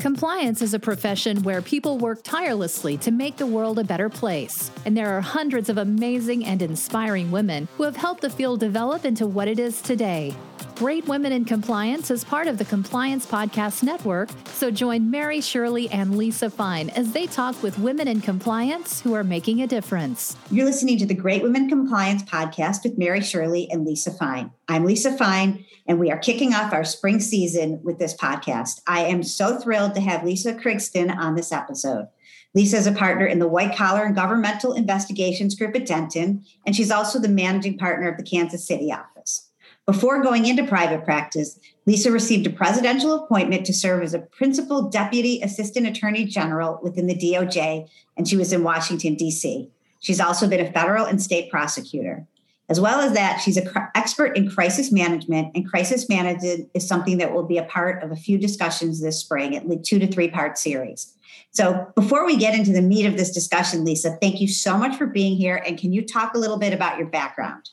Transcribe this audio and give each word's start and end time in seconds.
Compliance 0.00 0.62
is 0.62 0.72
a 0.72 0.78
profession 0.78 1.42
where 1.42 1.60
people 1.60 1.98
work 1.98 2.22
tirelessly 2.22 2.96
to 2.96 3.10
make 3.10 3.36
the 3.36 3.44
world 3.44 3.78
a 3.78 3.84
better 3.84 4.08
place. 4.08 4.70
And 4.86 4.96
there 4.96 5.14
are 5.14 5.20
hundreds 5.20 5.68
of 5.68 5.76
amazing 5.76 6.46
and 6.46 6.62
inspiring 6.62 7.30
women 7.30 7.68
who 7.76 7.82
have 7.82 7.96
helped 7.96 8.22
the 8.22 8.30
field 8.30 8.60
develop 8.60 9.04
into 9.04 9.26
what 9.26 9.46
it 9.46 9.58
is 9.58 9.82
today. 9.82 10.34
Great 10.80 11.06
Women 11.06 11.30
in 11.32 11.44
Compliance 11.44 12.10
is 12.10 12.24
part 12.24 12.46
of 12.46 12.56
the 12.56 12.64
Compliance 12.64 13.26
Podcast 13.26 13.82
Network, 13.82 14.30
so 14.46 14.70
join 14.70 15.10
Mary 15.10 15.42
Shirley 15.42 15.90
and 15.90 16.16
Lisa 16.16 16.48
Fine 16.48 16.88
as 16.88 17.12
they 17.12 17.26
talk 17.26 17.62
with 17.62 17.78
women 17.78 18.08
in 18.08 18.22
compliance 18.22 18.98
who 18.98 19.12
are 19.12 19.22
making 19.22 19.60
a 19.60 19.66
difference. 19.66 20.38
You're 20.50 20.64
listening 20.64 20.96
to 20.96 21.04
the 21.04 21.12
Great 21.12 21.42
Women 21.42 21.68
Compliance 21.68 22.22
Podcast 22.22 22.82
with 22.82 22.96
Mary 22.96 23.20
Shirley 23.20 23.70
and 23.70 23.84
Lisa 23.84 24.10
Fine. 24.10 24.52
I'm 24.68 24.86
Lisa 24.86 25.14
Fine, 25.18 25.66
and 25.86 26.00
we 26.00 26.10
are 26.10 26.18
kicking 26.18 26.54
off 26.54 26.72
our 26.72 26.84
spring 26.84 27.20
season 27.20 27.82
with 27.82 27.98
this 27.98 28.16
podcast. 28.16 28.80
I 28.86 29.00
am 29.00 29.22
so 29.22 29.58
thrilled 29.58 29.94
to 29.96 30.00
have 30.00 30.24
Lisa 30.24 30.54
Krigsten 30.54 31.14
on 31.14 31.34
this 31.34 31.52
episode. 31.52 32.08
Lisa 32.54 32.78
is 32.78 32.86
a 32.86 32.92
partner 32.92 33.26
in 33.26 33.38
the 33.38 33.48
White 33.48 33.76
Collar 33.76 34.04
and 34.04 34.14
Governmental 34.14 34.72
Investigations 34.72 35.54
Group 35.54 35.76
at 35.76 35.84
Denton, 35.84 36.42
and 36.64 36.74
she's 36.74 36.90
also 36.90 37.18
the 37.18 37.28
managing 37.28 37.76
partner 37.76 38.08
of 38.08 38.16
the 38.16 38.24
Kansas 38.24 38.66
City 38.66 38.90
office. 38.90 39.49
Before 39.86 40.22
going 40.22 40.46
into 40.46 40.66
private 40.66 41.04
practice, 41.04 41.58
Lisa 41.86 42.12
received 42.12 42.46
a 42.46 42.50
presidential 42.50 43.12
appointment 43.12 43.66
to 43.66 43.72
serve 43.72 44.02
as 44.02 44.14
a 44.14 44.20
principal 44.20 44.88
deputy 44.88 45.40
assistant 45.42 45.86
attorney 45.86 46.24
general 46.24 46.78
within 46.82 47.06
the 47.06 47.14
DOJ, 47.14 47.88
and 48.16 48.28
she 48.28 48.36
was 48.36 48.52
in 48.52 48.62
Washington, 48.62 49.14
D.C. 49.14 49.70
She's 50.00 50.20
also 50.20 50.48
been 50.48 50.64
a 50.64 50.72
federal 50.72 51.06
and 51.06 51.20
state 51.20 51.50
prosecutor. 51.50 52.26
As 52.68 52.80
well 52.80 53.00
as 53.00 53.14
that, 53.14 53.40
she's 53.40 53.56
an 53.56 53.66
cr- 53.66 53.90
expert 53.96 54.36
in 54.36 54.48
crisis 54.48 54.92
management, 54.92 55.50
and 55.56 55.68
crisis 55.68 56.08
management 56.08 56.70
is 56.72 56.86
something 56.86 57.18
that 57.18 57.32
will 57.32 57.42
be 57.42 57.58
a 57.58 57.64
part 57.64 58.00
of 58.04 58.12
a 58.12 58.16
few 58.16 58.38
discussions 58.38 59.00
this 59.00 59.18
spring, 59.18 59.56
at 59.56 59.68
least 59.68 59.84
two 59.84 59.98
to 59.98 60.06
three 60.06 60.30
part 60.30 60.56
series. 60.56 61.12
So, 61.50 61.90
before 61.96 62.24
we 62.24 62.36
get 62.36 62.54
into 62.54 62.72
the 62.72 62.80
meat 62.80 63.06
of 63.06 63.16
this 63.16 63.32
discussion, 63.32 63.84
Lisa, 63.84 64.16
thank 64.20 64.40
you 64.40 64.46
so 64.46 64.78
much 64.78 64.96
for 64.96 65.06
being 65.06 65.36
here. 65.36 65.56
And 65.66 65.76
can 65.76 65.92
you 65.92 66.06
talk 66.06 66.34
a 66.34 66.38
little 66.38 66.58
bit 66.58 66.72
about 66.72 66.96
your 66.96 67.08
background? 67.08 67.70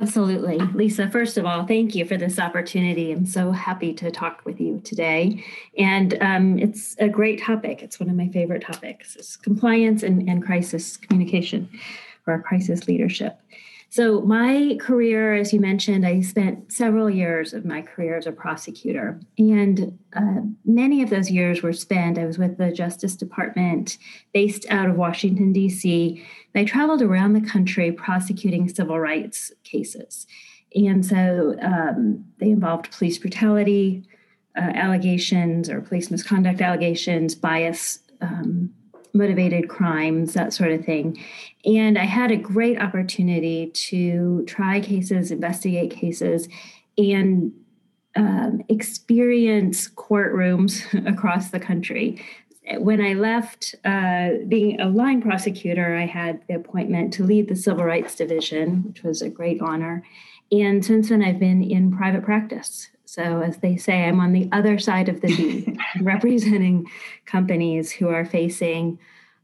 Absolutely. 0.00 0.58
Lisa, 0.58 1.10
first 1.10 1.36
of 1.36 1.44
all, 1.44 1.66
thank 1.66 1.94
you 1.94 2.06
for 2.06 2.16
this 2.16 2.38
opportunity. 2.38 3.12
I'm 3.12 3.26
so 3.26 3.52
happy 3.52 3.92
to 3.94 4.10
talk 4.10 4.40
with 4.46 4.58
you 4.58 4.80
today. 4.82 5.44
And 5.76 6.16
um, 6.22 6.58
it's 6.58 6.96
a 6.98 7.08
great 7.08 7.42
topic. 7.42 7.82
It's 7.82 8.00
one 8.00 8.08
of 8.08 8.16
my 8.16 8.28
favorite 8.28 8.62
topics. 8.62 9.14
It's 9.16 9.36
compliance 9.36 10.02
and, 10.02 10.26
and 10.26 10.42
crisis 10.42 10.96
communication 10.96 11.68
or 12.26 12.40
crisis 12.40 12.88
leadership. 12.88 13.38
So, 13.92 14.20
my 14.20 14.78
career, 14.80 15.34
as 15.34 15.52
you 15.52 15.58
mentioned, 15.58 16.06
I 16.06 16.20
spent 16.20 16.72
several 16.72 17.10
years 17.10 17.52
of 17.52 17.64
my 17.64 17.82
career 17.82 18.16
as 18.16 18.24
a 18.24 18.30
prosecutor. 18.30 19.20
And 19.36 19.98
uh, 20.14 20.42
many 20.64 21.02
of 21.02 21.10
those 21.10 21.28
years 21.28 21.60
were 21.60 21.72
spent, 21.72 22.16
I 22.16 22.24
was 22.24 22.38
with 22.38 22.56
the 22.56 22.70
Justice 22.70 23.16
Department 23.16 23.98
based 24.32 24.64
out 24.70 24.88
of 24.88 24.94
Washington, 24.94 25.52
D.C. 25.52 26.24
I 26.54 26.64
traveled 26.64 27.02
around 27.02 27.32
the 27.32 27.40
country 27.40 27.90
prosecuting 27.90 28.68
civil 28.68 29.00
rights 29.00 29.50
cases. 29.64 30.28
And 30.76 31.04
so 31.04 31.56
um, 31.60 32.24
they 32.38 32.50
involved 32.50 32.92
police 32.92 33.18
brutality 33.18 34.04
uh, 34.56 34.70
allegations 34.72 35.68
or 35.68 35.80
police 35.80 36.12
misconduct 36.12 36.60
allegations, 36.60 37.34
bias. 37.34 37.98
Um, 38.20 38.72
motivated 39.12 39.68
crimes, 39.68 40.34
that 40.34 40.52
sort 40.52 40.72
of 40.72 40.84
thing. 40.84 41.22
And 41.64 41.98
I 41.98 42.04
had 42.04 42.30
a 42.30 42.36
great 42.36 42.80
opportunity 42.80 43.68
to 43.68 44.44
try 44.46 44.80
cases, 44.80 45.30
investigate 45.30 45.90
cases, 45.90 46.48
and 46.96 47.52
um, 48.16 48.62
experience 48.68 49.88
courtrooms 49.88 50.84
across 51.12 51.50
the 51.50 51.60
country. 51.60 52.22
When 52.78 53.00
I 53.00 53.14
left 53.14 53.74
uh, 53.84 54.30
being 54.46 54.80
a 54.80 54.88
line 54.88 55.22
prosecutor, 55.22 55.96
I 55.96 56.06
had 56.06 56.42
the 56.46 56.54
appointment 56.54 57.12
to 57.14 57.24
lead 57.24 57.48
the 57.48 57.56
Civil 57.56 57.84
Rights 57.84 58.14
Division, 58.14 58.84
which 58.84 59.02
was 59.02 59.22
a 59.22 59.28
great 59.28 59.60
honor. 59.60 60.04
And 60.52 60.84
since 60.84 61.08
then, 61.08 61.22
I've 61.22 61.38
been 61.38 61.62
in 61.62 61.96
private 61.96 62.22
practice. 62.22 62.88
So, 63.10 63.42
as 63.42 63.56
they 63.56 63.76
say, 63.76 64.04
I'm 64.04 64.20
on 64.20 64.32
the 64.32 64.48
other 64.52 64.78
side 64.78 65.08
of 65.08 65.20
the 65.20 65.26
V, 65.34 65.76
representing 66.00 66.88
companies 67.26 67.90
who 67.90 68.08
are 68.08 68.24
facing 68.24 69.00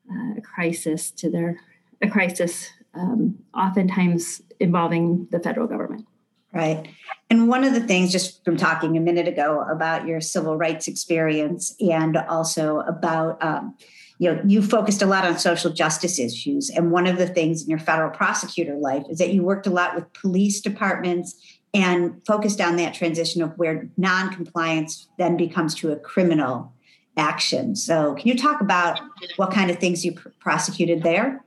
uh, 0.09 0.39
a 0.39 0.41
crisis 0.41 1.11
to 1.11 1.29
their 1.29 1.59
a 2.01 2.09
crisis, 2.09 2.71
um, 2.95 3.37
oftentimes 3.53 4.41
involving 4.61 5.27
the 5.33 5.41
federal 5.41 5.67
government. 5.67 6.07
Right. 6.53 6.87
And 7.29 7.49
one 7.49 7.65
of 7.65 7.75
the 7.75 7.81
things, 7.81 8.13
just 8.13 8.45
from 8.45 8.57
talking 8.57 8.97
a 8.97 9.01
minute 9.01 9.27
ago 9.27 9.67
about 9.69 10.07
your 10.07 10.21
civil 10.21 10.57
rights 10.57 10.87
experience 10.87 11.75
and 11.81 12.17
also 12.17 12.79
about, 12.87 13.43
um, 13.43 13.75
you 14.21 14.33
know, 14.33 14.41
you 14.47 14.63
focused 14.63 15.03
a 15.03 15.07
lot 15.07 15.25
on 15.25 15.41
social 15.41 15.73
justice 15.73 16.21
issues. 16.21 16.71
And 16.71 16.93
one 16.93 17.09
of 17.09 17.19
the 17.19 17.27
things 17.27 17.65
in 17.65 17.69
your 17.69 17.81
federal 17.81 18.11
prosecutor 18.11 18.77
life 18.77 19.03
is 19.11 19.19
that 19.19 19.35
you 19.35 19.43
worked 19.43 19.67
a 19.67 19.71
lot 19.71 19.97
with 19.97 20.13
police 20.13 20.61
departments 20.61 21.35
and 21.75 22.21
focused 22.27 22.61
on 22.61 22.77
that 22.77 22.95
transition 22.95 23.43
of 23.43 23.57
where 23.59 23.89
non-compliance 23.97 25.09
then 25.19 25.37
becomes 25.37 25.75
to 25.77 25.93
a 25.93 25.97
criminal 25.97 26.73
action. 27.17 27.77
So, 27.77 28.15
can 28.15 28.29
you 28.29 28.37
talk 28.37 28.61
about 28.61 29.01
what 29.37 29.51
kind 29.51 29.71
of 29.71 29.79
things 29.79 30.05
you 30.05 30.13
pr- 30.13 30.29
prosecuted 30.41 31.03
there? 31.03 31.45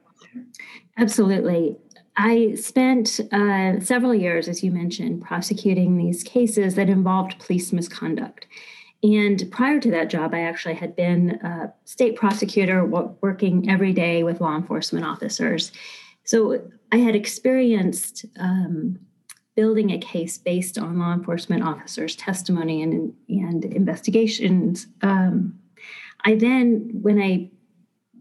Absolutely. 0.98 1.78
I 2.18 2.56
spent 2.56 3.22
uh, 3.32 3.80
several 3.80 4.14
years, 4.14 4.50
as 4.50 4.62
you 4.62 4.72
mentioned, 4.72 5.22
prosecuting 5.22 5.98
these 5.98 6.22
cases 6.22 6.76
that 6.76 6.90
involved 6.90 7.40
police 7.40 7.72
misconduct. 7.72 8.46
And 9.02 9.50
prior 9.52 9.80
to 9.80 9.92
that 9.92 10.10
job, 10.10 10.34
I 10.34 10.42
actually 10.42 10.74
had 10.74 10.96
been 10.96 11.40
a 11.42 11.74
state 11.86 12.18
prosecutor 12.18 12.84
working 12.86 13.70
every 13.70 13.94
day 13.94 14.24
with 14.24 14.42
law 14.42 14.58
enforcement 14.58 15.06
officers. 15.06 15.72
So 16.26 16.62
I 16.92 16.98
had 16.98 17.16
experienced 17.16 18.26
um, 18.38 19.00
building 19.60 19.92
a 19.92 20.00
case 20.00 20.38
based 20.38 20.78
on 20.78 20.98
law 20.98 21.12
enforcement 21.12 21.62
officers' 21.64 22.16
testimony 22.16 22.82
and, 22.82 23.14
and 23.28 23.66
investigations. 23.66 24.88
Um, 25.02 25.60
I 26.24 26.36
then, 26.36 26.90
when 27.02 27.22
I 27.22 27.52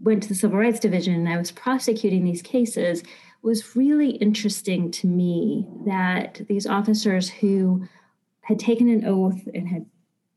went 0.03 0.25
to 0.25 0.29
the 0.29 0.35
Civil 0.35 0.59
Rights 0.59 0.81
Division 0.81 1.15
and 1.15 1.29
I 1.29 1.39
was 1.39 1.53
prosecuting 1.53 2.25
these 2.25 2.43
cases, 2.43 3.05
was 3.43 3.77
really 3.77 4.11
interesting 4.17 4.91
to 4.91 5.07
me 5.07 5.65
that 5.87 6.41
these 6.49 6.67
officers 6.67 7.31
who 7.31 7.87
had 8.41 8.59
taken 8.59 8.89
an 8.89 9.07
oath 9.07 9.41
and 9.55 9.69
had 9.69 9.87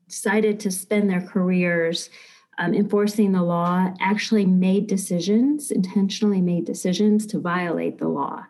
decided 0.08 0.60
to 0.60 0.70
spend 0.70 1.10
their 1.10 1.26
careers 1.34 2.10
um, 2.58 2.74
enforcing 2.74 3.32
the 3.32 3.42
law 3.42 3.92
actually 3.98 4.46
made 4.46 4.86
decisions, 4.86 5.72
intentionally 5.72 6.40
made 6.40 6.64
decisions 6.64 7.26
to 7.26 7.40
violate 7.40 7.98
the 7.98 8.08
law. 8.08 8.44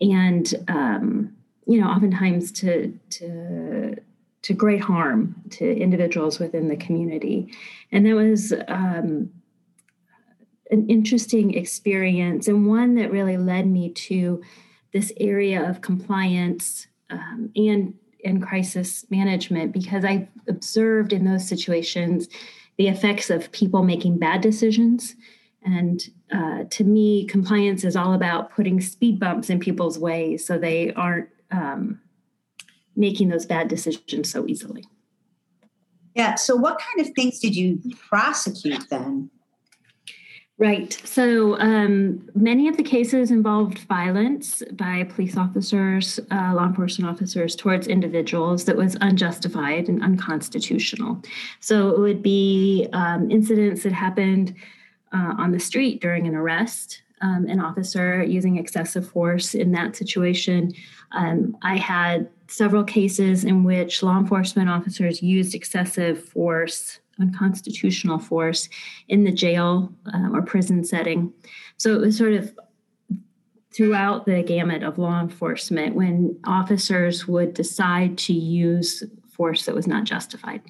And 0.00 0.52
um, 0.66 1.36
you 1.66 1.80
know, 1.80 1.86
oftentimes 1.86 2.52
to 2.52 2.98
to 3.10 3.96
to 4.42 4.52
great 4.52 4.80
harm 4.80 5.36
to 5.50 5.76
individuals 5.76 6.38
within 6.38 6.68
the 6.68 6.76
community, 6.76 7.52
and 7.90 8.06
that 8.06 8.14
was 8.14 8.52
um, 8.68 9.30
an 10.70 10.88
interesting 10.88 11.54
experience 11.54 12.48
and 12.48 12.66
one 12.66 12.94
that 12.96 13.12
really 13.12 13.36
led 13.36 13.66
me 13.66 13.90
to 13.90 14.42
this 14.92 15.12
area 15.20 15.68
of 15.68 15.80
compliance 15.80 16.86
um, 17.10 17.50
and 17.54 17.94
and 18.24 18.42
crisis 18.42 19.04
management 19.10 19.72
because 19.72 20.04
I 20.04 20.28
observed 20.48 21.12
in 21.12 21.24
those 21.24 21.46
situations 21.46 22.28
the 22.78 22.88
effects 22.88 23.30
of 23.30 23.52
people 23.52 23.82
making 23.82 24.18
bad 24.18 24.40
decisions. 24.40 25.14
And 25.64 26.02
uh, 26.32 26.64
to 26.70 26.84
me, 26.84 27.26
compliance 27.26 27.84
is 27.84 27.96
all 27.96 28.14
about 28.14 28.50
putting 28.50 28.80
speed 28.80 29.20
bumps 29.20 29.50
in 29.50 29.60
people's 29.60 29.98
ways 29.98 30.44
so 30.44 30.58
they 30.58 30.92
aren't 30.94 31.28
um, 31.52 32.00
making 32.96 33.28
those 33.28 33.46
bad 33.46 33.68
decisions 33.68 34.30
so 34.30 34.46
easily. 34.46 34.84
Yeah. 36.14 36.34
So, 36.34 36.56
what 36.56 36.78
kind 36.78 37.06
of 37.06 37.14
things 37.14 37.38
did 37.38 37.56
you 37.56 37.80
prosecute 38.08 38.88
then? 38.90 39.30
Right. 40.62 40.92
So 41.04 41.58
um, 41.58 42.28
many 42.36 42.68
of 42.68 42.76
the 42.76 42.84
cases 42.84 43.32
involved 43.32 43.78
violence 43.80 44.62
by 44.74 45.02
police 45.04 45.36
officers, 45.36 46.20
uh, 46.30 46.52
law 46.54 46.66
enforcement 46.66 47.10
officers 47.10 47.56
towards 47.56 47.88
individuals 47.88 48.64
that 48.66 48.76
was 48.76 48.96
unjustified 49.00 49.88
and 49.88 50.00
unconstitutional. 50.04 51.20
So 51.58 51.88
it 51.88 51.98
would 51.98 52.22
be 52.22 52.86
um, 52.92 53.28
incidents 53.28 53.82
that 53.82 53.92
happened 53.92 54.54
uh, 55.12 55.34
on 55.36 55.50
the 55.50 55.58
street 55.58 56.00
during 56.00 56.28
an 56.28 56.36
arrest, 56.36 57.01
um, 57.22 57.46
an 57.48 57.60
officer 57.60 58.22
using 58.22 58.58
excessive 58.58 59.08
force 59.08 59.54
in 59.54 59.72
that 59.72 59.96
situation. 59.96 60.72
Um, 61.12 61.56
I 61.62 61.76
had 61.76 62.28
several 62.48 62.84
cases 62.84 63.44
in 63.44 63.64
which 63.64 64.02
law 64.02 64.18
enforcement 64.18 64.68
officers 64.68 65.22
used 65.22 65.54
excessive 65.54 66.22
force, 66.22 66.98
unconstitutional 67.20 68.18
force, 68.18 68.68
in 69.08 69.24
the 69.24 69.32
jail 69.32 69.92
uh, 70.12 70.28
or 70.32 70.42
prison 70.42 70.84
setting. 70.84 71.32
So 71.76 71.94
it 71.94 72.00
was 72.00 72.18
sort 72.18 72.34
of 72.34 72.52
throughout 73.72 74.26
the 74.26 74.42
gamut 74.42 74.82
of 74.82 74.98
law 74.98 75.20
enforcement 75.20 75.94
when 75.94 76.38
officers 76.44 77.26
would 77.26 77.54
decide 77.54 78.18
to 78.18 78.34
use 78.34 79.02
force 79.30 79.64
that 79.64 79.74
was 79.74 79.86
not 79.86 80.04
justified. 80.04 80.60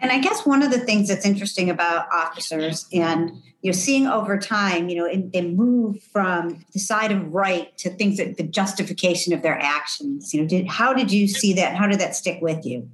And 0.00 0.10
I 0.10 0.18
guess 0.18 0.46
one 0.46 0.62
of 0.62 0.70
the 0.70 0.78
things 0.78 1.08
that's 1.08 1.26
interesting 1.26 1.68
about 1.68 2.10
officers 2.12 2.86
and 2.92 3.30
you 3.62 3.70
know 3.70 3.72
seeing 3.72 4.06
over 4.06 4.38
time, 4.38 4.88
you 4.88 4.96
know, 4.96 5.30
they 5.32 5.42
move 5.42 6.02
from 6.02 6.64
the 6.72 6.78
side 6.78 7.12
of 7.12 7.34
right 7.34 7.76
to 7.78 7.90
things 7.90 8.16
that 8.16 8.38
the 8.38 8.42
justification 8.42 9.34
of 9.34 9.42
their 9.42 9.58
actions. 9.58 10.32
You 10.32 10.42
know, 10.42 10.48
did 10.48 10.66
how 10.66 10.94
did 10.94 11.12
you 11.12 11.28
see 11.28 11.52
that? 11.54 11.76
How 11.76 11.86
did 11.86 12.00
that 12.00 12.16
stick 12.16 12.40
with 12.40 12.64
you? 12.64 12.88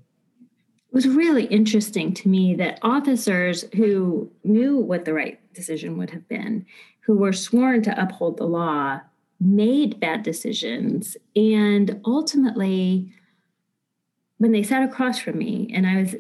It 0.89 0.95
was 0.95 1.07
really 1.09 1.45
interesting 1.45 2.13
to 2.15 2.29
me 2.29 2.55
that 2.57 2.79
officers 2.83 3.65
who 3.75 4.31
knew 4.45 4.77
what 4.79 5.05
the 5.05 5.15
right 5.15 5.39
decision 5.53 5.99
would 5.99 6.11
have 6.11 6.27
been, 6.29 6.67
who 7.01 7.17
were 7.17 7.33
sworn 7.33 7.83
to 7.83 8.03
uphold 8.03 8.39
the 8.39 8.47
law, 8.47 9.01
made 9.41 10.01
bad 10.01 10.23
decisions 10.23 11.17
and 11.35 12.01
ultimately 12.07 13.13
when 14.39 14.53
they 14.53 14.63
sat 14.63 14.83
across 14.83 15.19
from 15.19 15.39
me 15.39 15.71
and 15.75 15.87
I 15.87 15.97
was 15.97 16.15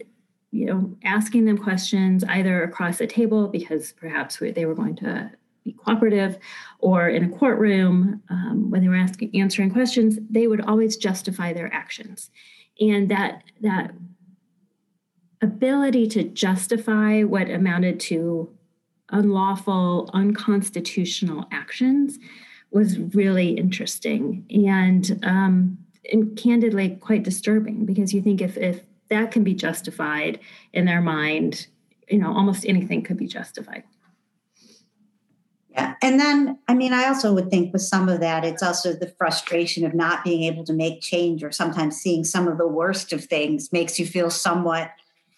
you 0.57 0.67
know, 0.67 0.97
asking 1.05 1.45
them 1.45 1.59
questions 1.59 2.25
either 2.25 2.63
across 2.63 2.99
the 2.99 3.07
table 3.07 3.49
because 3.49 3.93
perhaps 3.93 4.39
they 4.39 4.65
were 4.65 4.75
going 4.75 4.97
to 4.97 5.31
be 5.65 5.73
cooperative, 5.73 6.39
or 6.79 7.09
in 7.09 7.25
a 7.25 7.37
courtroom 7.37 8.23
um, 8.31 8.71
when 8.71 8.81
they 8.83 8.89
were 8.89 8.97
asking 8.97 9.39
answering 9.39 9.71
questions, 9.71 10.19
they 10.31 10.47
would 10.47 10.63
always 10.63 10.97
justify 10.97 11.53
their 11.53 11.73
actions, 11.75 12.31
and 12.81 13.11
that 13.11 13.43
that 13.61 13.93
ability 15.43 16.07
to 16.07 16.23
justify 16.23 17.23
what 17.23 17.51
amounted 17.51 18.01
to 18.01 18.51
unlawful, 19.11 20.11
unconstitutional 20.15 21.47
actions 21.53 22.19
was 22.71 22.99
really 22.99 23.51
interesting 23.51 24.45
and, 24.51 25.21
um, 25.23 25.79
and 26.13 26.37
candidly 26.37 26.91
quite 27.01 27.23
disturbing 27.23 27.85
because 27.85 28.13
you 28.13 28.21
think 28.23 28.41
if 28.41 28.57
if 28.57 28.83
that 29.09 29.31
can 29.31 29.45
be 29.45 29.55
justified 29.55 30.41
in 30.73 30.85
their 30.85 31.01
mind. 31.01 31.67
You 32.09 32.19
know 32.19 32.33
almost 32.33 32.65
anything 32.67 33.03
could 33.03 33.17
be 33.17 33.27
justified. 33.27 33.85
Yeah 35.71 35.95
and 36.01 36.19
then 36.19 36.59
i 36.69 36.75
mean 36.75 36.95
i 36.95 37.07
also 37.07 37.35
would 37.35 37.51
think 37.51 37.73
with 37.73 37.83
some 37.83 38.09
of 38.09 38.21
that 38.21 38.45
it's 38.45 38.63
also 38.63 38.95
the 38.95 39.13
frustration 39.19 39.85
of 39.85 39.93
not 39.95 40.25
being 40.25 40.45
able 40.45 40.65
to 40.65 40.73
make 40.73 41.03
change 41.03 41.45
or 41.45 41.53
sometimes 41.53 41.97
seeing 41.97 42.25
some 42.25 42.49
of 42.49 42.57
the 42.57 42.67
worst 42.67 43.13
of 43.13 43.25
things 43.25 43.73
makes 43.73 43.99
you 43.99 44.07
feel 44.07 44.31
somewhat 44.31 44.91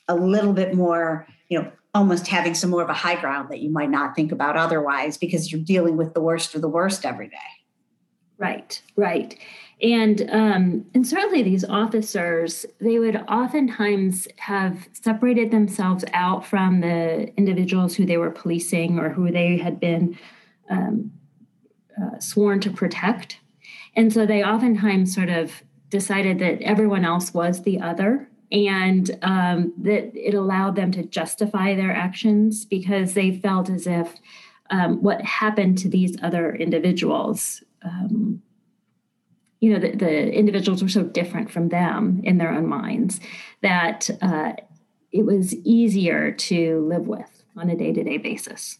a 0.07 0.15
little 0.15 0.53
bit 0.53 0.75
more 0.75 1.27
you 1.49 1.61
know 1.61 1.73
almost 1.95 2.27
having 2.29 2.55
some 2.55 2.71
more 2.71 2.83
of 2.83 2.89
a 2.89 2.95
high 2.95 3.21
ground 3.21 3.49
that 3.51 3.61
you 3.61 3.71
might 3.71 3.91
not 3.91 4.15
think 4.15 4.31
about 4.31 4.57
otherwise 4.57 5.17
because 5.17 5.51
you're 5.51 5.61
dealing 5.61 5.97
with 5.97 6.15
the 6.15 6.21
worst 6.21 6.55
of 6.55 6.61
the 6.61 6.69
worst 6.69 7.05
every 7.05 7.29
day. 7.29 7.37
Right 8.37 8.81
right 8.95 9.37
and 9.81 10.29
um, 10.31 10.87
and 10.93 11.07
certainly 11.07 11.43
these 11.43 11.65
officers, 11.65 12.67
they 12.81 12.99
would 12.99 13.17
oftentimes 13.29 14.27
have 14.39 14.89
separated 14.93 15.53
themselves 15.53 16.05
out 16.13 16.45
from 16.45 16.81
the 16.81 17.33
individuals 17.37 17.95
who 17.95 18.05
they 18.05 18.17
were 18.17 18.31
policing 18.31 18.99
or 18.99 19.09
who 19.09 19.31
they 19.31 19.57
had 19.57 19.79
been 19.79 20.19
um, 20.69 21.13
uh, 22.01 22.19
sworn 22.19 22.59
to 22.61 22.71
protect. 22.71 23.39
And 23.95 24.13
so 24.13 24.27
they 24.27 24.43
oftentimes 24.43 25.15
sort 25.15 25.29
of 25.29 25.63
decided 25.91 26.41
that 26.41 26.61
everyone 26.63 27.05
else 27.05 27.33
was 27.33 27.63
the 27.63 27.81
other 27.81 28.29
and 28.51 29.17
um, 29.23 29.73
that 29.79 30.11
it 30.15 30.35
allowed 30.35 30.75
them 30.75 30.91
to 30.93 31.05
justify 31.05 31.75
their 31.75 31.93
actions 31.93 32.65
because 32.65 33.15
they 33.15 33.37
felt 33.39 33.71
as 33.71 33.87
if 33.87 34.15
um, 34.71 35.03
what 35.03 35.21
happened 35.23 35.79
to 35.79 35.89
these 35.89 36.17
other 36.23 36.55
individuals 36.55 37.63
um, 37.83 38.43
you 39.61 39.73
know 39.73 39.79
the, 39.79 39.97
the 39.97 40.33
individuals 40.33 40.83
were 40.83 40.89
so 40.89 41.03
different 41.03 41.51
from 41.51 41.69
them 41.69 42.21
in 42.25 42.39
their 42.39 42.51
own 42.51 42.67
minds 42.67 43.21
that 43.63 44.09
uh, 44.23 44.53
it 45.13 45.25
was 45.25 45.55
easier 45.57 46.33
to 46.33 46.87
live 46.89 47.07
with 47.07 47.43
on 47.57 47.71
a 47.71 47.77
day-to-day 47.77 48.19
basis. 48.19 48.79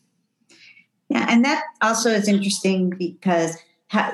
Yeah 1.09 1.27
and 1.29 1.45
that 1.45 1.65
also 1.81 2.11
is 2.11 2.29
interesting 2.29 2.91
because 2.91 3.57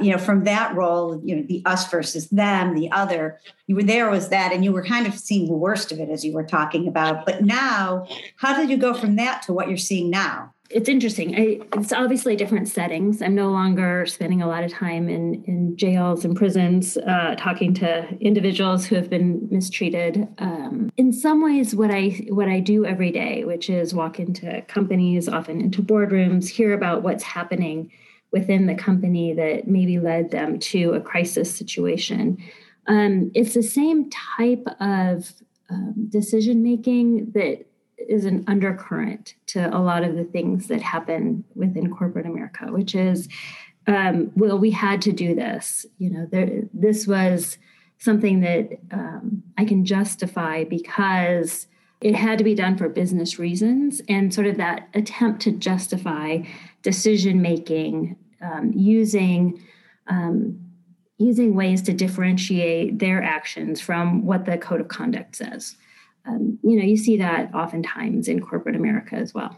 you 0.00 0.12
know 0.12 0.18
from 0.18 0.44
that 0.44 0.74
role 0.76 1.20
you 1.24 1.34
know 1.34 1.42
the 1.42 1.60
us 1.64 1.90
versus 1.90 2.28
them 2.28 2.74
the 2.74 2.90
other 2.92 3.40
you 3.66 3.74
were 3.74 3.82
there 3.82 4.08
was 4.08 4.28
that 4.28 4.52
and 4.52 4.64
you 4.64 4.70
were 4.70 4.84
kind 4.84 5.06
of 5.06 5.18
seeing 5.18 5.48
the 5.48 5.56
worst 5.56 5.90
of 5.90 5.98
it 5.98 6.08
as 6.08 6.24
you 6.24 6.32
were 6.32 6.44
talking 6.44 6.86
about. 6.86 7.26
But 7.26 7.42
now 7.42 8.06
how 8.36 8.56
did 8.56 8.70
you 8.70 8.76
go 8.76 8.94
from 8.94 9.16
that 9.16 9.42
to 9.42 9.52
what 9.52 9.68
you're 9.68 9.76
seeing 9.76 10.10
now 10.10 10.53
it's 10.70 10.88
interesting. 10.88 11.36
I, 11.36 11.60
it's 11.78 11.92
obviously 11.92 12.36
different 12.36 12.68
settings. 12.68 13.20
I'm 13.20 13.34
no 13.34 13.50
longer 13.50 14.06
spending 14.06 14.40
a 14.40 14.48
lot 14.48 14.64
of 14.64 14.72
time 14.72 15.08
in, 15.08 15.44
in 15.44 15.76
jails 15.76 16.24
and 16.24 16.34
prisons 16.34 16.96
uh, 16.96 17.34
talking 17.36 17.74
to 17.74 18.08
individuals 18.20 18.86
who 18.86 18.96
have 18.96 19.10
been 19.10 19.46
mistreated. 19.50 20.26
Um, 20.38 20.90
in 20.96 21.12
some 21.12 21.42
ways, 21.42 21.74
what 21.74 21.90
I 21.90 22.26
what 22.30 22.48
I 22.48 22.60
do 22.60 22.86
every 22.86 23.12
day, 23.12 23.44
which 23.44 23.68
is 23.68 23.94
walk 23.94 24.18
into 24.18 24.62
companies, 24.62 25.28
often 25.28 25.60
into 25.60 25.82
boardrooms, 25.82 26.48
hear 26.48 26.72
about 26.72 27.02
what's 27.02 27.24
happening 27.24 27.92
within 28.32 28.66
the 28.66 28.74
company 28.74 29.34
that 29.34 29.68
maybe 29.68 29.98
led 30.00 30.30
them 30.30 30.58
to 30.58 30.94
a 30.94 31.00
crisis 31.00 31.54
situation. 31.54 32.38
Um, 32.86 33.30
it's 33.34 33.54
the 33.54 33.62
same 33.62 34.10
type 34.10 34.66
of 34.80 35.30
um, 35.70 35.94
decision 36.08 36.62
making 36.62 37.30
that 37.32 37.66
is 38.08 38.24
an 38.24 38.44
undercurrent 38.46 39.34
to 39.46 39.74
a 39.76 39.78
lot 39.78 40.04
of 40.04 40.16
the 40.16 40.24
things 40.24 40.68
that 40.68 40.82
happen 40.82 41.44
within 41.54 41.94
corporate 41.94 42.26
America, 42.26 42.66
which 42.70 42.94
is, 42.94 43.28
um, 43.86 44.32
well, 44.34 44.58
we 44.58 44.70
had 44.70 45.02
to 45.02 45.12
do 45.12 45.34
this. 45.34 45.86
You 45.98 46.10
know, 46.10 46.26
there, 46.30 46.62
this 46.72 47.06
was 47.06 47.58
something 47.98 48.40
that 48.40 48.78
um, 48.90 49.42
I 49.56 49.64
can 49.64 49.84
justify 49.84 50.64
because 50.64 51.66
it 52.00 52.14
had 52.14 52.38
to 52.38 52.44
be 52.44 52.54
done 52.54 52.76
for 52.76 52.88
business 52.88 53.38
reasons, 53.38 54.02
and 54.08 54.32
sort 54.32 54.46
of 54.46 54.56
that 54.58 54.88
attempt 54.94 55.40
to 55.42 55.52
justify 55.52 56.40
decision 56.82 57.40
making 57.40 58.16
um, 58.42 58.72
using 58.74 59.62
um, 60.06 60.60
using 61.16 61.54
ways 61.54 61.80
to 61.82 61.94
differentiate 61.94 62.98
their 62.98 63.22
actions 63.22 63.80
from 63.80 64.26
what 64.26 64.44
the 64.44 64.58
code 64.58 64.80
of 64.80 64.88
conduct 64.88 65.36
says 65.36 65.76
um, 66.26 66.58
you 66.62 66.78
know, 66.78 66.84
you 66.84 66.96
see 66.96 67.16
that 67.18 67.54
oftentimes 67.54 68.28
in 68.28 68.40
corporate 68.40 68.76
America 68.76 69.16
as 69.16 69.34
well. 69.34 69.56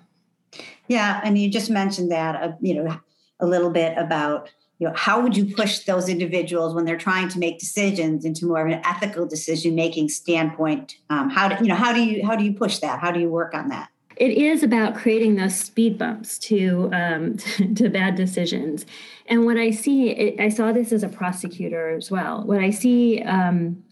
Yeah, 0.88 1.20
and 1.24 1.38
you 1.38 1.50
just 1.50 1.70
mentioned 1.70 2.10
that, 2.10 2.42
uh, 2.42 2.52
you 2.60 2.74
know, 2.74 3.00
a 3.40 3.46
little 3.46 3.70
bit 3.70 3.96
about 3.98 4.50
you 4.78 4.86
know 4.86 4.94
how 4.94 5.20
would 5.20 5.36
you 5.36 5.54
push 5.54 5.80
those 5.80 6.08
individuals 6.08 6.74
when 6.74 6.84
they're 6.84 6.98
trying 6.98 7.28
to 7.30 7.38
make 7.38 7.58
decisions 7.58 8.24
into 8.24 8.46
more 8.46 8.66
of 8.66 8.72
an 8.72 8.80
ethical 8.84 9.26
decision 9.26 9.74
making 9.74 10.08
standpoint? 10.08 10.96
Um, 11.08 11.30
how 11.30 11.48
do 11.48 11.62
you 11.64 11.68
know 11.68 11.76
how 11.76 11.92
do 11.92 12.04
you 12.04 12.26
how 12.26 12.36
do 12.36 12.44
you 12.44 12.52
push 12.52 12.78
that? 12.78 13.00
How 13.00 13.10
do 13.10 13.20
you 13.20 13.30
work 13.30 13.54
on 13.54 13.68
that? 13.68 13.88
It 14.16 14.32
is 14.32 14.62
about 14.62 14.94
creating 14.94 15.36
those 15.36 15.54
speed 15.54 15.98
bumps 15.98 16.38
to 16.40 16.90
um, 16.92 17.36
to 17.76 17.88
bad 17.88 18.16
decisions. 18.16 18.84
And 19.28 19.46
what 19.46 19.56
i 19.56 19.70
see 19.70 20.10
it, 20.10 20.40
i 20.40 20.48
saw 20.48 20.72
this 20.72 20.92
as 20.92 21.02
a 21.02 21.08
prosecutor 21.08 21.94
as 21.96 22.10
well. 22.10 22.44
What 22.44 22.60
i 22.60 22.70
see 22.70 23.22
um, 23.22 23.82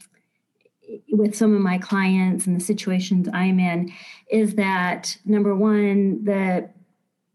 with 1.10 1.34
some 1.34 1.54
of 1.54 1.60
my 1.60 1.78
clients 1.78 2.46
and 2.46 2.56
the 2.56 2.64
situations 2.64 3.28
I'm 3.32 3.58
in 3.58 3.92
is 4.30 4.54
that 4.56 5.16
number 5.24 5.54
one, 5.54 6.24
the 6.24 6.70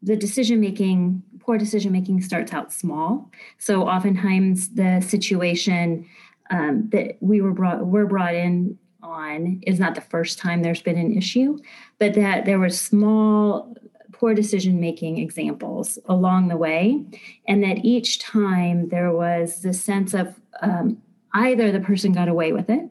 the 0.01 0.15
decision 0.15 0.61
making, 0.61 1.21
poor 1.39 1.57
decision 1.57 1.91
making 1.91 2.21
starts 2.21 2.53
out 2.53 2.71
small. 2.71 3.29
So 3.57 3.83
oftentimes 3.87 4.69
the 4.69 5.01
situation 5.01 6.07
um, 6.49 6.87
that 6.91 7.17
we 7.19 7.41
were 7.41 7.51
brought 7.51 7.85
were 7.85 8.05
brought 8.05 8.35
in 8.35 8.77
on 9.03 9.61
is 9.65 9.79
not 9.79 9.95
the 9.95 10.01
first 10.01 10.39
time 10.39 10.61
there's 10.61 10.81
been 10.81 10.97
an 10.97 11.17
issue, 11.17 11.57
but 11.97 12.13
that 12.15 12.45
there 12.45 12.59
were 12.59 12.69
small 12.69 13.73
poor 14.11 14.33
decision 14.33 14.79
making 14.79 15.17
examples 15.17 15.97
along 16.05 16.49
the 16.49 16.57
way, 16.57 17.03
and 17.47 17.63
that 17.63 17.85
each 17.85 18.19
time 18.19 18.89
there 18.89 19.11
was 19.11 19.61
the 19.61 19.73
sense 19.73 20.13
of 20.13 20.39
um, 20.61 21.01
either 21.33 21.71
the 21.71 21.79
person 21.79 22.11
got 22.11 22.27
away 22.27 22.51
with 22.51 22.69
it 22.69 22.89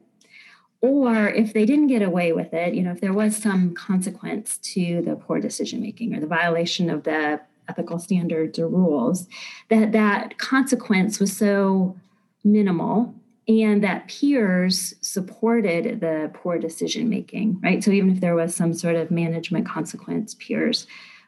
or 0.81 1.27
if 1.29 1.53
they 1.53 1.65
didn't 1.65 1.87
get 1.87 2.01
away 2.01 2.31
with 2.31 2.53
it 2.53 2.73
you 2.73 2.81
know 2.81 2.91
if 2.91 3.01
there 3.01 3.13
was 3.13 3.35
some 3.35 3.73
consequence 3.73 4.57
to 4.57 5.01
the 5.01 5.15
poor 5.15 5.39
decision 5.39 5.81
making 5.81 6.15
or 6.15 6.19
the 6.19 6.27
violation 6.27 6.89
of 6.89 7.03
the 7.03 7.39
ethical 7.67 7.99
standards 7.99 8.57
or 8.57 8.67
rules 8.67 9.27
that 9.69 9.91
that 9.91 10.37
consequence 10.37 11.19
was 11.19 11.35
so 11.35 11.95
minimal 12.43 13.13
and 13.47 13.83
that 13.83 14.07
peers 14.07 14.93
supported 15.01 15.99
the 16.01 16.29
poor 16.33 16.57
decision 16.57 17.09
making 17.09 17.59
right? 17.61 17.83
So 17.83 17.91
even 17.91 18.11
if 18.11 18.21
there 18.21 18.35
was 18.35 18.55
some 18.55 18.73
sort 18.73 18.95
of 18.95 19.11
management 19.11 19.65
consequence 19.67 20.35
peers 20.35 20.87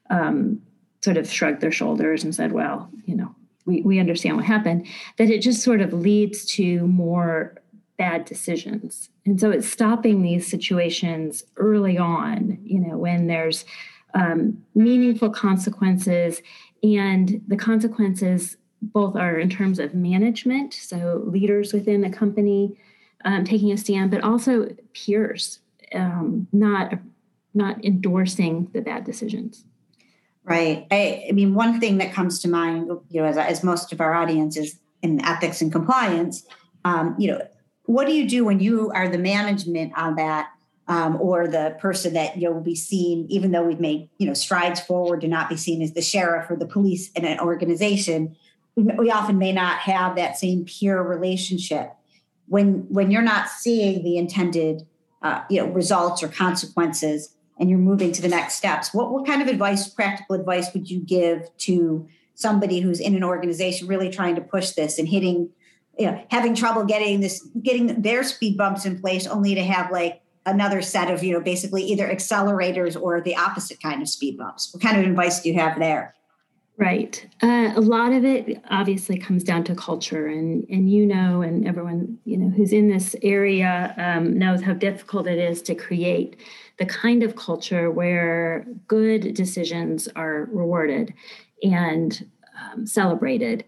um, 0.09 0.61
sort 1.01 1.17
of 1.17 1.29
shrugged 1.31 1.61
their 1.61 1.71
shoulders 1.71 2.23
and 2.23 2.33
said 2.33 2.51
well 2.53 2.89
you 3.05 3.15
know 3.15 3.35
we, 3.65 3.81
we 3.81 3.99
understand 3.99 4.37
what 4.37 4.45
happened 4.45 4.87
that 5.17 5.29
it 5.29 5.41
just 5.41 5.61
sort 5.61 5.81
of 5.81 5.93
leads 5.93 6.45
to 6.45 6.87
more 6.87 7.60
bad 8.01 8.25
decisions. 8.25 9.09
And 9.27 9.39
so 9.39 9.51
it's 9.51 9.69
stopping 9.77 10.17
these 10.23 10.45
situations 10.55 11.43
early 11.67 11.97
on, 11.99 12.57
you 12.63 12.79
know, 12.79 12.97
when 12.97 13.27
there's 13.27 13.59
um, 14.21 14.39
meaningful 14.73 15.29
consequences, 15.29 16.41
and 16.81 17.25
the 17.47 17.55
consequences 17.69 18.57
both 18.81 19.15
are 19.15 19.37
in 19.37 19.49
terms 19.49 19.77
of 19.77 19.93
management, 19.93 20.73
so 20.73 20.97
leaders 21.35 21.73
within 21.73 22.01
the 22.01 22.09
company 22.09 22.75
um, 23.23 23.43
taking 23.43 23.71
a 23.71 23.77
stand, 23.77 24.09
but 24.09 24.23
also 24.23 24.51
peers 24.93 25.59
um, 25.93 26.47
not 26.51 26.87
not 27.53 27.75
endorsing 27.85 28.67
the 28.73 28.81
bad 28.81 29.03
decisions. 29.03 29.53
Right. 30.43 30.87
I, 30.89 31.25
I 31.29 31.31
mean, 31.33 31.53
one 31.53 31.79
thing 31.79 31.99
that 31.99 32.11
comes 32.17 32.39
to 32.41 32.47
mind, 32.47 32.89
you 33.09 33.21
know, 33.21 33.27
as, 33.27 33.37
as 33.37 33.63
most 33.63 33.93
of 33.93 34.01
our 34.01 34.13
audience 34.21 34.53
is 34.57 34.79
in 35.03 35.23
ethics 35.33 35.61
and 35.61 35.71
compliance, 35.71 36.35
um, 36.83 37.15
you 37.19 37.27
know, 37.29 37.41
what 37.91 38.07
do 38.07 38.13
you 38.13 38.27
do 38.27 38.45
when 38.45 38.59
you 38.59 38.89
are 38.95 39.09
the 39.09 39.17
management 39.17 39.91
on 39.97 40.15
that 40.15 40.49
um, 40.87 41.17
or 41.19 41.47
the 41.47 41.75
person 41.79 42.13
that 42.13 42.37
you'll 42.37 42.61
be 42.61 42.75
seen, 42.75 43.25
even 43.29 43.51
though 43.51 43.63
we've 43.63 43.79
made 43.79 44.09
you 44.17 44.27
know 44.27 44.33
strides 44.33 44.79
forward 44.79 45.21
to 45.21 45.27
not 45.27 45.49
be 45.49 45.57
seen 45.57 45.81
as 45.81 45.93
the 45.93 46.01
sheriff 46.01 46.49
or 46.49 46.55
the 46.55 46.65
police 46.65 47.11
in 47.11 47.25
an 47.25 47.39
organization, 47.39 48.35
we, 48.75 49.11
often 49.11 49.37
may 49.37 49.51
not 49.51 49.79
have 49.79 50.15
that 50.15 50.37
same 50.37 50.65
peer 50.65 51.01
relationship. 51.01 51.93
When 52.47 52.85
when 52.89 53.11
you're 53.11 53.21
not 53.21 53.49
seeing 53.49 54.03
the 54.03 54.17
intended 54.17 54.87
uh, 55.21 55.43
you 55.49 55.61
know 55.61 55.71
results 55.71 56.23
or 56.23 56.29
consequences, 56.29 57.35
and 57.59 57.69
you're 57.69 57.79
moving 57.79 58.11
to 58.13 58.21
the 58.21 58.29
next 58.29 58.55
steps, 58.55 58.93
what 58.93 59.11
what 59.11 59.25
kind 59.25 59.41
of 59.41 59.49
advice, 59.49 59.87
practical 59.87 60.35
advice, 60.35 60.73
would 60.73 60.89
you 60.89 60.99
give 60.99 61.49
to 61.59 62.07
somebody 62.35 62.79
who's 62.79 63.01
in 63.01 63.15
an 63.15 63.23
organization 63.23 63.87
really 63.87 64.09
trying 64.09 64.35
to 64.35 64.41
push 64.41 64.71
this 64.71 64.97
and 64.97 65.09
hitting 65.09 65.49
you 66.01 66.07
know 66.07 66.23
having 66.31 66.55
trouble 66.55 66.83
getting 66.83 67.21
this 67.21 67.47
getting 67.61 68.01
their 68.01 68.23
speed 68.23 68.57
bumps 68.57 68.85
in 68.85 68.99
place 68.99 69.27
only 69.27 69.53
to 69.53 69.63
have 69.63 69.91
like 69.91 70.21
another 70.47 70.81
set 70.81 71.11
of 71.11 71.23
you 71.23 71.31
know 71.31 71.39
basically 71.39 71.83
either 71.83 72.07
accelerators 72.07 72.99
or 72.99 73.21
the 73.21 73.35
opposite 73.35 73.81
kind 73.81 74.01
of 74.01 74.09
speed 74.09 74.37
bumps. 74.37 74.73
What 74.73 74.81
kind 74.81 74.99
of 74.99 75.05
advice 75.05 75.41
do 75.41 75.49
you 75.49 75.59
have 75.59 75.77
there? 75.77 76.15
Right. 76.77 77.27
Uh, 77.43 77.73
a 77.75 77.81
lot 77.81 78.11
of 78.11 78.25
it 78.25 78.59
obviously 78.71 79.19
comes 79.19 79.43
down 79.43 79.63
to 79.65 79.75
culture 79.75 80.25
and 80.25 80.65
and 80.69 80.89
you 80.89 81.05
know 81.05 81.43
and 81.43 81.67
everyone 81.67 82.17
you 82.25 82.37
know 82.37 82.49
who's 82.49 82.73
in 82.73 82.89
this 82.89 83.15
area 83.21 83.93
um, 83.97 84.39
knows 84.39 84.63
how 84.63 84.73
difficult 84.73 85.27
it 85.27 85.37
is 85.37 85.61
to 85.63 85.75
create 85.75 86.37
the 86.79 86.87
kind 86.87 87.21
of 87.21 87.35
culture 87.35 87.91
where 87.91 88.65
good 88.87 89.35
decisions 89.35 90.07
are 90.15 90.49
rewarded 90.51 91.13
and 91.61 92.27
um, 92.59 92.87
celebrated 92.87 93.63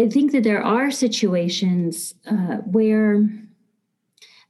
I 0.00 0.08
think 0.08 0.32
that 0.32 0.44
there 0.44 0.62
are 0.62 0.90
situations 0.90 2.14
uh, 2.26 2.56
where 2.64 3.28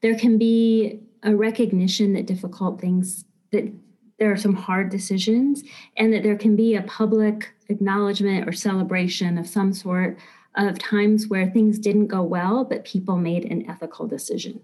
there 0.01 0.17
can 0.17 0.39
be 0.39 1.01
a 1.25 1.35
recognition 1.35 2.13
that 2.13 2.27
difficult 2.27 2.81
things, 2.81 3.25
that 3.51 3.73
there 4.21 4.31
are 4.31 4.37
some 4.37 4.55
hard 4.55 4.91
decisions, 4.91 5.65
and 5.97 6.13
that 6.13 6.23
there 6.23 6.37
can 6.37 6.55
be 6.55 6.77
a 6.77 6.83
public 6.83 7.51
acknowledgement 7.69 8.49
or 8.49 8.53
celebration 8.53 9.39
of 9.39 9.49
some 9.49 9.73
sort 9.73 10.19
of 10.55 10.79
times 10.79 11.27
where 11.27 11.51
things 11.51 11.81
didn't 11.81 12.07
go 12.07 12.23
well, 12.23 12.65
but 12.65 12.85
people 12.85 13.17
made 13.17 13.45
an 13.51 13.69
ethical 13.69 14.07
decision. 14.07 14.61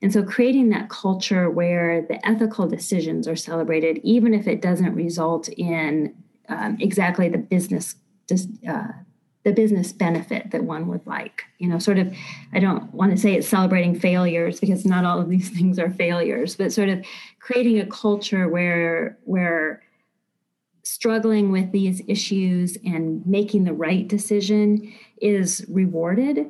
And 0.00 0.10
so, 0.10 0.22
creating 0.22 0.70
that 0.70 0.88
culture 0.88 1.50
where 1.50 2.00
the 2.00 2.26
ethical 2.26 2.66
decisions 2.66 3.28
are 3.28 3.36
celebrated, 3.36 4.00
even 4.02 4.32
if 4.32 4.48
it 4.48 4.62
doesn't 4.62 4.94
result 4.94 5.50
in 5.50 6.14
um, 6.48 6.78
exactly 6.80 7.28
the 7.28 7.36
business 7.36 7.96
uh, 8.66 8.88
the 9.44 9.52
business 9.52 9.92
benefit 9.92 10.50
that 10.50 10.64
one 10.64 10.86
would 10.88 11.06
like. 11.06 11.44
You 11.58 11.68
know, 11.68 11.78
sort 11.78 11.98
of, 11.98 12.14
I 12.52 12.60
don't 12.60 12.92
want 12.92 13.12
to 13.12 13.16
say 13.16 13.34
it's 13.34 13.48
celebrating 13.48 13.98
failures 13.98 14.60
because 14.60 14.84
not 14.84 15.04
all 15.04 15.20
of 15.20 15.28
these 15.28 15.48
things 15.56 15.78
are 15.78 15.90
failures, 15.90 16.56
but 16.56 16.72
sort 16.72 16.88
of 16.88 17.04
creating 17.38 17.78
a 17.78 17.86
culture 17.86 18.48
where 18.48 19.18
where 19.24 19.82
struggling 20.82 21.52
with 21.52 21.70
these 21.72 22.02
issues 22.08 22.76
and 22.84 23.24
making 23.26 23.64
the 23.64 23.72
right 23.72 24.08
decision 24.08 24.92
is 25.20 25.64
rewarded 25.68 26.46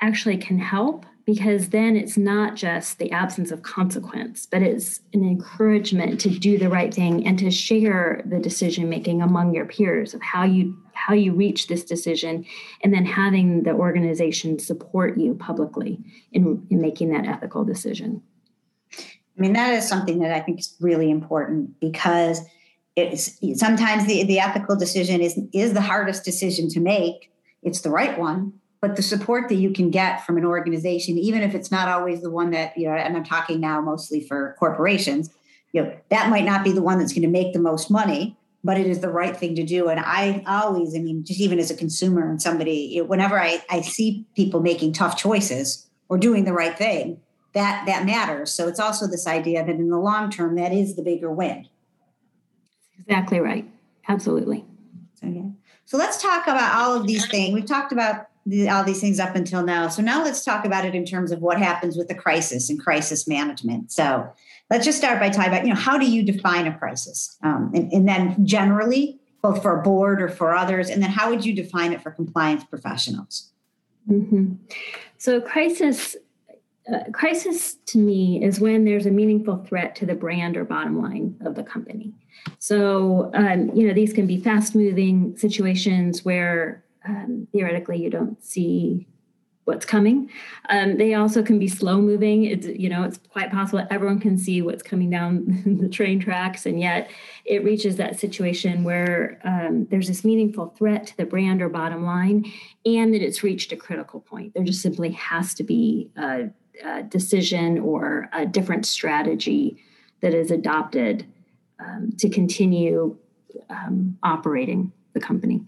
actually 0.00 0.36
can 0.36 0.58
help 0.58 1.06
because 1.24 1.70
then 1.70 1.96
it's 1.96 2.16
not 2.16 2.54
just 2.54 2.98
the 2.98 3.10
absence 3.10 3.50
of 3.50 3.62
consequence, 3.62 4.46
but 4.46 4.62
it's 4.62 5.00
an 5.12 5.24
encouragement 5.24 6.20
to 6.20 6.30
do 6.30 6.56
the 6.56 6.68
right 6.68 6.94
thing 6.94 7.26
and 7.26 7.38
to 7.38 7.50
share 7.50 8.22
the 8.26 8.38
decision 8.38 8.88
making 8.88 9.20
among 9.20 9.52
your 9.52 9.66
peers 9.66 10.14
of 10.14 10.22
how 10.22 10.44
you 10.44 10.76
how 11.06 11.14
you 11.14 11.32
reach 11.32 11.68
this 11.68 11.84
decision 11.84 12.44
and 12.82 12.92
then 12.92 13.04
having 13.04 13.62
the 13.62 13.70
organization 13.70 14.58
support 14.58 15.16
you 15.16 15.34
publicly 15.34 16.00
in, 16.32 16.66
in 16.68 16.80
making 16.80 17.10
that 17.10 17.26
ethical 17.26 17.64
decision. 17.64 18.20
I 18.92 19.40
mean, 19.40 19.52
that 19.52 19.72
is 19.74 19.86
something 19.86 20.18
that 20.18 20.32
I 20.32 20.40
think 20.40 20.58
is 20.58 20.74
really 20.80 21.08
important 21.08 21.78
because 21.78 22.40
it's 22.96 23.38
sometimes 23.54 24.06
the, 24.06 24.24
the 24.24 24.40
ethical 24.40 24.74
decision 24.74 25.20
is 25.20 25.38
is 25.52 25.74
the 25.74 25.80
hardest 25.80 26.24
decision 26.24 26.68
to 26.70 26.80
make. 26.80 27.30
It's 27.62 27.82
the 27.82 27.90
right 27.90 28.18
one, 28.18 28.54
but 28.80 28.96
the 28.96 29.02
support 29.02 29.48
that 29.48 29.56
you 29.56 29.72
can 29.72 29.90
get 29.90 30.26
from 30.26 30.38
an 30.38 30.44
organization 30.44 31.18
even 31.18 31.42
if 31.42 31.54
it's 31.54 31.70
not 31.70 31.88
always 31.88 32.20
the 32.22 32.30
one 32.30 32.50
that 32.50 32.76
you 32.76 32.88
know 32.88 32.94
and 32.94 33.16
i'm 33.16 33.24
talking 33.24 33.60
now 33.60 33.80
mostly 33.80 34.20
for 34.20 34.54
corporations 34.58 35.30
you 35.72 35.82
know 35.82 35.92
that 36.10 36.30
might 36.30 36.44
not 36.44 36.62
be 36.62 36.72
the 36.72 36.82
one 36.82 36.98
that's 36.98 37.12
going 37.12 37.22
to 37.22 37.28
make 37.28 37.52
the 37.52 37.58
most 37.58 37.90
money 37.90 38.36
but 38.66 38.78
it 38.78 38.86
is 38.86 39.00
the 39.00 39.08
right 39.08 39.36
thing 39.36 39.54
to 39.54 39.64
do. 39.64 39.88
And 39.88 40.00
i 40.00 40.42
always 40.46 40.94
i 40.94 40.98
mean 40.98 41.24
just 41.24 41.40
even 41.40 41.58
as 41.58 41.70
a 41.70 41.76
consumer 41.76 42.28
and 42.28 42.40
somebody 42.40 42.98
whenever 42.98 43.40
I, 43.40 43.62
I 43.70 43.80
see 43.80 44.26
people 44.34 44.60
making 44.60 44.92
tough 44.92 45.16
choices 45.16 45.86
or 46.08 46.18
doing 46.18 46.44
the 46.44 46.52
right 46.52 46.76
thing 46.76 47.20
that 47.54 47.86
that 47.86 48.04
matters. 48.04 48.52
So 48.52 48.68
it's 48.68 48.80
also 48.80 49.06
this 49.06 49.26
idea 49.26 49.64
that 49.64 49.74
in 49.74 49.88
the 49.88 49.98
long 49.98 50.30
term 50.30 50.56
that 50.56 50.72
is 50.72 50.96
the 50.96 51.02
bigger 51.02 51.30
win. 51.30 51.68
Exactly 52.98 53.40
right. 53.40 53.68
Absolutely. 54.08 54.64
Okay 55.24 55.50
so 55.86 55.96
let's 55.96 56.20
talk 56.20 56.48
about 56.48 56.74
all 56.74 56.94
of 56.94 57.06
these 57.06 57.26
things. 57.28 57.54
We've 57.54 57.64
talked 57.64 57.92
about 57.92 58.26
the, 58.44 58.68
all 58.68 58.84
these 58.84 59.00
things 59.00 59.20
up 59.20 59.36
until 59.36 59.62
now. 59.62 59.88
So 59.88 60.02
now 60.02 60.22
let's 60.22 60.44
talk 60.44 60.64
about 60.64 60.84
it 60.84 60.94
in 60.94 61.04
terms 61.04 61.30
of 61.30 61.40
what 61.40 61.58
happens 61.58 61.96
with 61.96 62.08
the 62.08 62.14
crisis 62.14 62.68
and 62.68 62.78
crisis 62.78 63.26
management. 63.26 63.92
So 63.92 64.28
let's 64.70 64.84
just 64.84 64.98
start 64.98 65.20
by 65.20 65.28
talking 65.28 65.52
about, 65.52 65.64
you 65.64 65.72
know, 65.72 65.80
how 65.80 65.98
do 65.98 66.10
you 66.10 66.22
define 66.22 66.66
a 66.66 66.76
crisis? 66.76 67.36
Um, 67.42 67.70
and, 67.74 67.92
and 67.92 68.08
then 68.08 68.44
generally, 68.44 69.20
both 69.42 69.62
for 69.62 69.78
a 69.78 69.82
board 69.82 70.20
or 70.20 70.28
for 70.28 70.54
others, 70.54 70.88
and 70.90 71.02
then 71.02 71.10
how 71.10 71.30
would 71.30 71.44
you 71.44 71.54
define 71.54 71.92
it 71.92 72.02
for 72.02 72.10
compliance 72.10 72.64
professionals? 72.64 73.52
Mm-hmm. 74.08 74.54
So 75.18 75.40
crisis 75.40 76.16
uh, 76.92 77.10
crisis 77.12 77.74
to 77.86 77.98
me 77.98 78.44
is 78.44 78.60
when 78.60 78.84
there's 78.84 79.06
a 79.06 79.10
meaningful 79.10 79.56
threat 79.64 79.96
to 79.96 80.06
the 80.06 80.14
brand 80.14 80.56
or 80.56 80.64
bottom 80.64 81.02
line 81.02 81.36
of 81.44 81.56
the 81.56 81.62
company. 81.64 82.12
So, 82.60 83.30
um, 83.34 83.70
you 83.74 83.88
know, 83.88 83.92
these 83.92 84.12
can 84.12 84.26
be 84.26 84.38
fast 84.38 84.76
moving 84.76 85.36
situations 85.36 86.24
where 86.24 86.84
um, 87.04 87.48
theoretically 87.50 87.98
you 87.98 88.08
don't 88.08 88.42
see 88.44 89.08
what's 89.66 89.84
coming. 89.84 90.30
Um, 90.68 90.96
they 90.96 91.14
also 91.14 91.42
can 91.42 91.58
be 91.58 91.66
slow 91.66 92.00
moving. 92.00 92.44
It's 92.44 92.66
you 92.66 92.88
know 92.88 93.02
it's 93.02 93.18
quite 93.28 93.50
possible 93.50 93.86
everyone 93.90 94.20
can 94.20 94.38
see 94.38 94.62
what's 94.62 94.82
coming 94.82 95.10
down 95.10 95.62
the 95.80 95.88
train 95.88 96.18
tracks, 96.18 96.64
and 96.66 96.80
yet 96.80 97.10
it 97.44 97.62
reaches 97.64 97.96
that 97.96 98.18
situation 98.18 98.84
where 98.84 99.38
um, 99.44 99.86
there's 99.90 100.08
this 100.08 100.24
meaningful 100.24 100.68
threat 100.78 101.06
to 101.08 101.16
the 101.16 101.26
brand 101.26 101.60
or 101.60 101.68
bottom 101.68 102.04
line, 102.04 102.50
and 102.86 103.12
that 103.12 103.22
it's 103.22 103.42
reached 103.42 103.72
a 103.72 103.76
critical 103.76 104.20
point. 104.20 104.54
There 104.54 104.64
just 104.64 104.80
simply 104.80 105.10
has 105.12 105.52
to 105.54 105.64
be 105.64 106.10
a, 106.16 106.48
a 106.84 107.02
decision 107.02 107.78
or 107.80 108.28
a 108.32 108.46
different 108.46 108.86
strategy 108.86 109.82
that 110.20 110.32
is 110.32 110.50
adopted 110.50 111.26
um, 111.80 112.12
to 112.18 112.28
continue 112.28 113.16
um, 113.68 114.16
operating 114.22 114.92
the 115.12 115.20
company. 115.20 115.62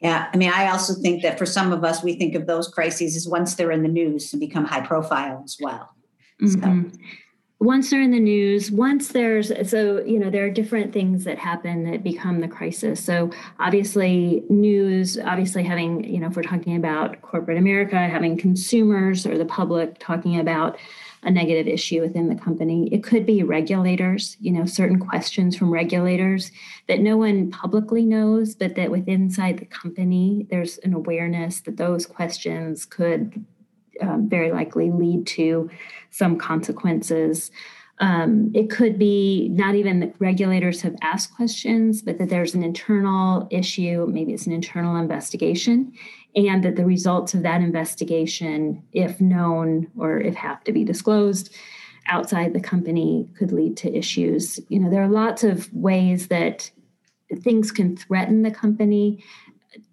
Yeah, 0.00 0.28
I 0.32 0.36
mean, 0.36 0.50
I 0.50 0.70
also 0.70 0.94
think 0.94 1.22
that 1.22 1.38
for 1.38 1.46
some 1.46 1.72
of 1.72 1.82
us, 1.82 2.04
we 2.04 2.14
think 2.14 2.34
of 2.36 2.46
those 2.46 2.68
crises 2.68 3.16
as 3.16 3.26
once 3.26 3.56
they're 3.56 3.72
in 3.72 3.82
the 3.82 3.88
news 3.88 4.32
and 4.32 4.38
become 4.38 4.64
high 4.64 4.86
profile 4.86 5.42
as 5.44 5.56
well. 5.60 5.94
Mm-hmm. 6.40 6.90
So. 6.90 6.98
Once 7.60 7.90
they're 7.90 8.00
in 8.00 8.12
the 8.12 8.20
news, 8.20 8.70
once 8.70 9.08
there's 9.08 9.50
so 9.68 10.00
you 10.04 10.16
know 10.20 10.30
there 10.30 10.46
are 10.46 10.50
different 10.50 10.92
things 10.92 11.24
that 11.24 11.36
happen 11.36 11.90
that 11.90 12.04
become 12.04 12.40
the 12.40 12.46
crisis. 12.46 13.04
So 13.04 13.32
obviously, 13.58 14.44
news, 14.48 15.18
obviously 15.18 15.64
having 15.64 16.04
you 16.04 16.20
know 16.20 16.28
if 16.28 16.36
we're 16.36 16.44
talking 16.44 16.76
about 16.76 17.20
corporate 17.22 17.58
America, 17.58 17.96
having 17.96 18.36
consumers 18.36 19.26
or 19.26 19.36
the 19.36 19.44
public 19.44 19.98
talking 19.98 20.38
about 20.38 20.78
a 21.22 21.30
negative 21.30 21.66
issue 21.66 22.00
within 22.00 22.28
the 22.28 22.34
company. 22.34 22.88
It 22.92 23.02
could 23.02 23.26
be 23.26 23.42
regulators, 23.42 24.36
you 24.40 24.52
know, 24.52 24.64
certain 24.64 24.98
questions 24.98 25.56
from 25.56 25.70
regulators 25.70 26.52
that 26.86 27.00
no 27.00 27.16
one 27.16 27.50
publicly 27.50 28.04
knows, 28.04 28.54
but 28.54 28.76
that 28.76 28.90
within 28.90 29.22
inside 29.22 29.58
the 29.58 29.66
company, 29.66 30.46
there's 30.48 30.78
an 30.78 30.94
awareness 30.94 31.60
that 31.60 31.76
those 31.76 32.06
questions 32.06 32.86
could 32.86 33.44
um, 34.00 34.28
very 34.28 34.52
likely 34.52 34.90
lead 34.90 35.26
to 35.26 35.68
some 36.10 36.38
consequences. 36.38 37.50
Um, 38.00 38.52
it 38.54 38.70
could 38.70 38.98
be 38.98 39.48
not 39.48 39.74
even 39.74 40.00
that 40.00 40.14
regulators 40.18 40.82
have 40.82 40.94
asked 41.02 41.34
questions, 41.34 42.00
but 42.00 42.18
that 42.18 42.28
there's 42.28 42.54
an 42.54 42.62
internal 42.62 43.48
issue, 43.50 44.06
maybe 44.08 44.32
it's 44.32 44.46
an 44.46 44.52
internal 44.52 44.96
investigation, 44.96 45.92
and 46.36 46.62
that 46.62 46.76
the 46.76 46.84
results 46.84 47.34
of 47.34 47.42
that 47.42 47.60
investigation, 47.60 48.82
if 48.92 49.20
known 49.20 49.88
or 49.96 50.20
if 50.20 50.36
have 50.36 50.62
to 50.64 50.72
be 50.72 50.84
disclosed 50.84 51.52
outside 52.06 52.52
the 52.52 52.60
company, 52.60 53.28
could 53.36 53.50
lead 53.50 53.76
to 53.78 53.92
issues. 53.92 54.60
You 54.68 54.78
know, 54.78 54.90
there 54.90 55.02
are 55.02 55.08
lots 55.08 55.42
of 55.42 55.72
ways 55.74 56.28
that 56.28 56.70
things 57.40 57.72
can 57.72 57.96
threaten 57.96 58.42
the 58.42 58.50
company. 58.50 59.24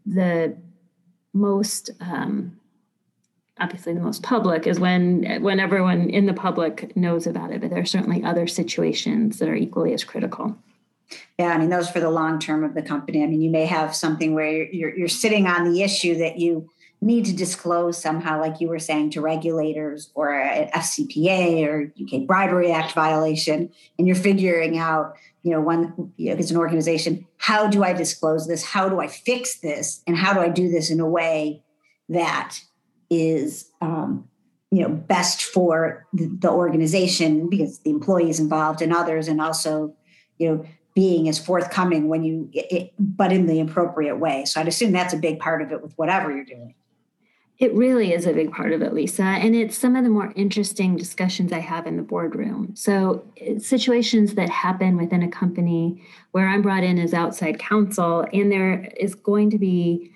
The 0.05 0.55
most 1.33 1.89
um, 1.99 2.57
obviously 3.59 3.93
the 3.93 4.01
most 4.01 4.23
public 4.23 4.67
is 4.67 4.79
when 4.79 5.41
when 5.41 5.59
everyone 5.59 6.09
in 6.09 6.25
the 6.25 6.33
public 6.33 6.95
knows 6.95 7.25
about 7.25 7.51
it 7.51 7.61
but 7.61 7.69
there 7.69 7.79
are 7.79 7.85
certainly 7.85 8.23
other 8.23 8.47
situations 8.47 9.39
that 9.39 9.49
are 9.49 9.55
equally 9.55 9.93
as 9.93 10.03
critical. 10.03 10.57
Yeah 11.37 11.53
i 11.53 11.57
mean 11.57 11.69
those 11.69 11.89
for 11.89 11.99
the 11.99 12.09
long 12.09 12.39
term 12.39 12.63
of 12.63 12.73
the 12.73 12.81
company. 12.81 13.23
I 13.23 13.27
mean 13.27 13.41
you 13.41 13.49
may 13.49 13.65
have 13.65 13.95
something 13.95 14.33
where 14.33 14.51
you're, 14.51 14.67
you're, 14.71 14.97
you're 14.97 15.07
sitting 15.07 15.47
on 15.47 15.71
the 15.71 15.83
issue 15.83 16.17
that 16.17 16.37
you 16.37 16.69
need 17.01 17.25
to 17.25 17.35
disclose 17.35 18.01
somehow 18.01 18.39
like 18.39 18.59
you 18.59 18.67
were 18.67 18.79
saying 18.79 19.11
to 19.11 19.21
regulators 19.21 20.11
or 20.15 20.33
an 20.33 20.69
fcpa 20.69 21.67
or 21.67 21.93
uk 22.01 22.25
bribery 22.25 22.71
act 22.71 22.93
violation 22.93 23.69
and 23.99 24.07
you're 24.07 24.15
figuring 24.15 24.77
out 24.77 25.15
you 25.43 25.51
know 25.51 25.61
one 25.61 26.11
you 26.17 26.27
know, 26.27 26.33
if 26.33 26.39
it's 26.39 26.51
an 26.51 26.57
organization 26.57 27.25
how 27.37 27.67
do 27.67 27.83
i 27.83 27.93
disclose 27.93 28.47
this? 28.47 28.63
How 28.63 28.89
do 28.89 28.99
i 28.99 29.07
fix 29.07 29.59
this? 29.59 30.01
And 30.07 30.17
how 30.17 30.33
do 30.33 30.39
i 30.39 30.49
do 30.49 30.69
this 30.69 30.89
in 30.89 30.99
a 30.99 31.07
way 31.07 31.61
that 32.09 32.59
is 33.09 33.69
um, 33.81 34.27
you 34.71 34.81
know 34.81 34.89
best 34.89 35.43
for 35.43 36.05
the, 36.13 36.49
organization 36.49 37.49
because 37.49 37.79
the 37.79 37.89
employees 37.89 38.39
involved 38.39 38.81
and 38.81 38.93
others 38.93 39.27
and 39.27 39.41
also 39.41 39.95
you 40.37 40.49
know 40.49 40.65
being 40.95 41.27
as 41.27 41.37
forthcoming 41.37 42.07
when 42.07 42.23
you 42.23 42.49
it, 42.53 42.93
but 42.99 43.31
in 43.31 43.47
the 43.47 43.59
appropriate 43.59 44.17
way 44.17 44.45
so 44.45 44.59
i'd 44.61 44.67
assume 44.67 44.91
that's 44.91 45.13
a 45.13 45.17
big 45.17 45.39
part 45.39 45.61
of 45.61 45.71
it 45.71 45.81
with 45.81 45.93
whatever 45.97 46.31
you're 46.31 46.45
doing 46.45 46.73
it 47.57 47.73
really 47.73 48.11
is 48.11 48.25
a 48.25 48.33
big 48.33 48.51
part 48.51 48.73
of 48.73 48.81
it, 48.81 48.93
Lisa. 48.93 49.23
And 49.23 49.55
it's 49.55 49.77
some 49.77 49.95
of 49.95 50.03
the 50.03 50.09
more 50.09 50.33
interesting 50.35 50.97
discussions 50.97 51.53
I 51.53 51.59
have 51.59 51.87
in 51.87 51.95
the 51.95 52.03
boardroom. 52.03 52.75
So, 52.75 53.23
situations 53.59 54.35
that 54.35 54.49
happen 54.49 54.97
within 54.97 55.23
a 55.23 55.29
company 55.29 56.03
where 56.31 56.49
I'm 56.49 56.61
brought 56.61 56.83
in 56.83 56.99
as 56.99 57.13
outside 57.13 57.57
counsel, 57.57 58.25
and 58.33 58.51
there 58.51 58.89
is 58.99 59.15
going 59.15 59.51
to 59.51 59.57
be 59.57 60.11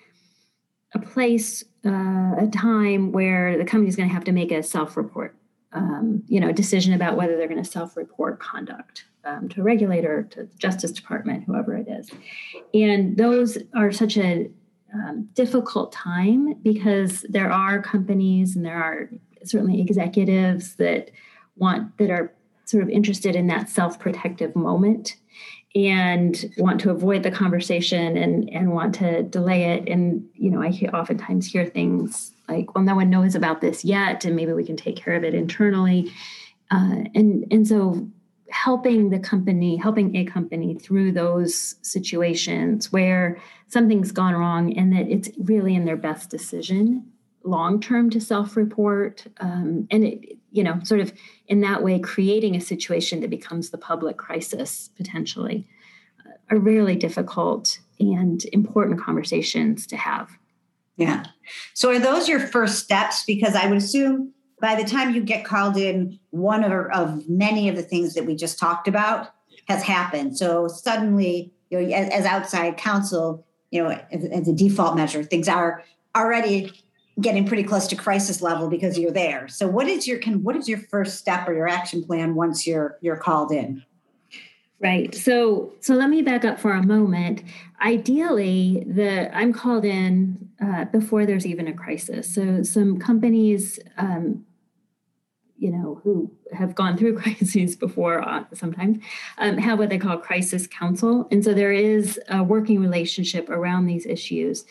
a 0.93 0.99
place, 0.99 1.63
uh, 1.85 2.35
a 2.37 2.49
time 2.53 3.11
where 3.11 3.57
the 3.57 3.65
company 3.65 3.89
is 3.89 3.95
going 3.95 4.09
to 4.09 4.13
have 4.13 4.23
to 4.25 4.31
make 4.31 4.51
a 4.51 4.61
self-report, 4.61 5.35
um, 5.73 6.23
you 6.27 6.39
know, 6.39 6.51
decision 6.51 6.93
about 6.93 7.15
whether 7.15 7.37
they're 7.37 7.47
going 7.47 7.63
to 7.63 7.69
self-report 7.69 8.39
conduct 8.39 9.05
um, 9.23 9.49
to 9.49 9.61
a 9.61 9.63
regulator, 9.63 10.23
to 10.31 10.43
the 10.43 10.55
Justice 10.57 10.91
Department, 10.91 11.43
whoever 11.45 11.75
it 11.75 11.87
is, 11.87 12.11
and 12.73 13.17
those 13.17 13.57
are 13.75 13.91
such 13.91 14.17
a 14.17 14.49
um, 14.93 15.29
difficult 15.33 15.91
time 15.91 16.53
because 16.63 17.25
there 17.29 17.51
are 17.51 17.81
companies 17.81 18.55
and 18.55 18.65
there 18.65 18.81
are 18.81 19.09
certainly 19.43 19.81
executives 19.81 20.75
that 20.75 21.11
want 21.55 21.97
that 21.97 22.09
are 22.09 22.33
sort 22.65 22.83
of 22.83 22.89
interested 22.89 23.35
in 23.35 23.47
that 23.47 23.69
self-protective 23.69 24.55
moment 24.55 25.15
and 25.75 26.51
want 26.57 26.81
to 26.81 26.89
avoid 26.89 27.23
the 27.23 27.31
conversation 27.31 28.17
and 28.17 28.49
and 28.49 28.71
want 28.71 28.95
to 28.95 29.23
delay 29.23 29.65
it. 29.65 29.87
And 29.87 30.27
you 30.33 30.49
know 30.49 30.61
i 30.61 30.69
oftentimes 30.93 31.47
hear 31.47 31.65
things 31.65 32.31
like 32.47 32.73
well 32.73 32.83
no 32.83 32.95
one 32.95 33.09
knows 33.09 33.35
about 33.35 33.61
this 33.61 33.85
yet 33.85 34.25
and 34.25 34.35
maybe 34.35 34.53
we 34.53 34.65
can 34.65 34.77
take 34.77 34.95
care 34.95 35.15
of 35.15 35.23
it 35.23 35.33
internally. 35.33 36.11
Uh, 36.71 37.03
and 37.15 37.45
and 37.51 37.67
so 37.67 38.07
helping 38.49 39.11
the 39.11 39.19
company 39.19 39.75
helping 39.75 40.15
a 40.15 40.25
company 40.25 40.73
through 40.73 41.11
those 41.11 41.75
situations 41.83 42.91
where 42.91 43.39
something's 43.67 44.11
gone 44.11 44.33
wrong 44.33 44.75
and 44.75 44.91
that 44.91 45.07
it's 45.07 45.29
really 45.37 45.75
in 45.75 45.85
their 45.85 45.95
best 45.95 46.31
decision 46.31 47.05
long 47.43 47.79
term 47.79 48.09
to 48.09 48.19
self 48.19 48.57
report 48.57 49.25
um, 49.39 49.87
and 49.91 50.03
it 50.03 50.38
you 50.51 50.63
know 50.63 50.79
sort 50.83 50.99
of 50.99 51.13
in 51.47 51.61
that 51.61 51.83
way 51.83 51.99
creating 51.99 52.55
a 52.55 52.61
situation 52.61 53.21
that 53.21 53.29
becomes 53.29 53.69
the 53.69 53.77
public 53.77 54.17
crisis 54.17 54.89
potentially 54.97 55.67
uh, 56.25 56.31
are 56.55 56.59
really 56.59 56.95
difficult 56.95 57.79
and 57.99 58.45
important 58.53 58.99
conversations 58.99 59.85
to 59.87 59.97
have. 59.97 60.29
Yeah. 60.95 61.25
So 61.73 61.91
are 61.91 61.99
those 61.99 62.27
your 62.27 62.39
first 62.39 62.79
steps? 62.79 63.23
Because 63.25 63.55
i 63.55 63.67
would 63.67 63.77
assume 63.77 64.33
by 64.61 64.75
the 64.75 64.83
time 64.83 65.13
you 65.13 65.21
get 65.21 65.45
called 65.45 65.77
in 65.77 66.19
one 66.31 66.63
of, 66.63 66.71
of 66.91 67.29
many 67.29 67.69
of 67.69 67.75
the 67.77 67.81
things 67.81 68.13
that 68.13 68.25
we 68.25 68.35
just 68.35 68.59
talked 68.59 68.87
about 68.87 69.29
has 69.69 69.83
happened. 69.83 70.37
So 70.37 70.67
suddenly 70.67 71.53
you 71.69 71.79
know 71.79 71.87
as, 71.95 72.09
as 72.09 72.25
outside 72.25 72.77
counsel 72.77 73.45
you 73.71 73.83
know 73.83 73.89
as, 74.11 74.25
as 74.25 74.47
a 74.47 74.53
default 74.53 74.95
measure 74.95 75.23
things 75.23 75.47
are 75.47 75.83
already 76.15 76.71
getting 77.21 77.45
pretty 77.45 77.63
close 77.63 77.87
to 77.87 77.95
crisis 77.95 78.41
level 78.41 78.69
because 78.69 78.97
you're 78.97 79.11
there. 79.11 79.47
So 79.47 79.67
what 79.67 79.87
is 79.87 80.07
your 80.07 80.19
can 80.19 80.43
what 80.43 80.55
is 80.55 80.67
your 80.67 80.79
first 80.79 81.17
step 81.17 81.47
or 81.47 81.53
your 81.53 81.67
action 81.67 82.03
plan 82.03 82.35
once 82.35 82.65
you're 82.65 82.97
you're 83.01 83.17
called 83.17 83.51
in? 83.51 83.83
Right. 84.81 85.13
So 85.13 85.73
so 85.81 85.95
let 85.95 86.09
me 86.09 86.21
back 86.21 86.45
up 86.45 86.59
for 86.59 86.71
a 86.71 86.83
moment. 86.83 87.43
Ideally, 87.81 88.85
the 88.87 89.35
I'm 89.35 89.51
called 89.53 89.85
in 89.85 90.49
uh, 90.63 90.85
before 90.85 91.25
there's 91.25 91.45
even 91.45 91.67
a 91.67 91.73
crisis. 91.73 92.33
So 92.33 92.63
some 92.63 92.97
companies, 92.97 93.79
um, 93.97 94.45
you 95.57 95.71
know, 95.71 95.99
who 96.03 96.31
have 96.53 96.75
gone 96.75 96.97
through 96.97 97.17
crises 97.21 97.75
before, 97.75 98.21
uh, 98.21 98.45
sometimes 98.53 99.03
um, 99.37 99.57
have 99.57 99.79
what 99.79 99.89
they 99.89 99.97
call 99.97 100.17
crisis 100.17 100.67
counsel 100.67 101.27
and 101.31 101.43
so 101.43 101.53
there 101.53 101.73
is 101.73 102.19
a 102.29 102.41
working 102.41 102.79
relationship 102.79 103.49
around 103.49 103.85
these 103.85 104.05
issues. 104.05 104.65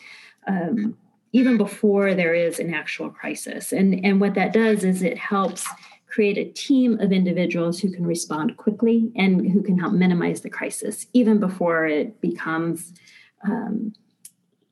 Um, 0.47 0.97
even 1.31 1.57
before 1.57 2.13
there 2.13 2.33
is 2.33 2.59
an 2.59 2.73
actual 2.73 3.09
crisis. 3.09 3.71
And, 3.71 4.03
and 4.03 4.19
what 4.19 4.33
that 4.35 4.53
does 4.53 4.83
is 4.83 5.01
it 5.01 5.17
helps 5.17 5.67
create 6.07 6.37
a 6.37 6.51
team 6.51 6.99
of 6.99 7.11
individuals 7.11 7.79
who 7.79 7.91
can 7.91 8.05
respond 8.05 8.57
quickly 8.57 9.11
and 9.15 9.49
who 9.51 9.61
can 9.61 9.77
help 9.77 9.93
minimize 9.93 10.41
the 10.41 10.49
crisis 10.49 11.05
even 11.13 11.39
before 11.39 11.85
it 11.85 12.19
becomes, 12.19 12.93
um, 13.43 13.93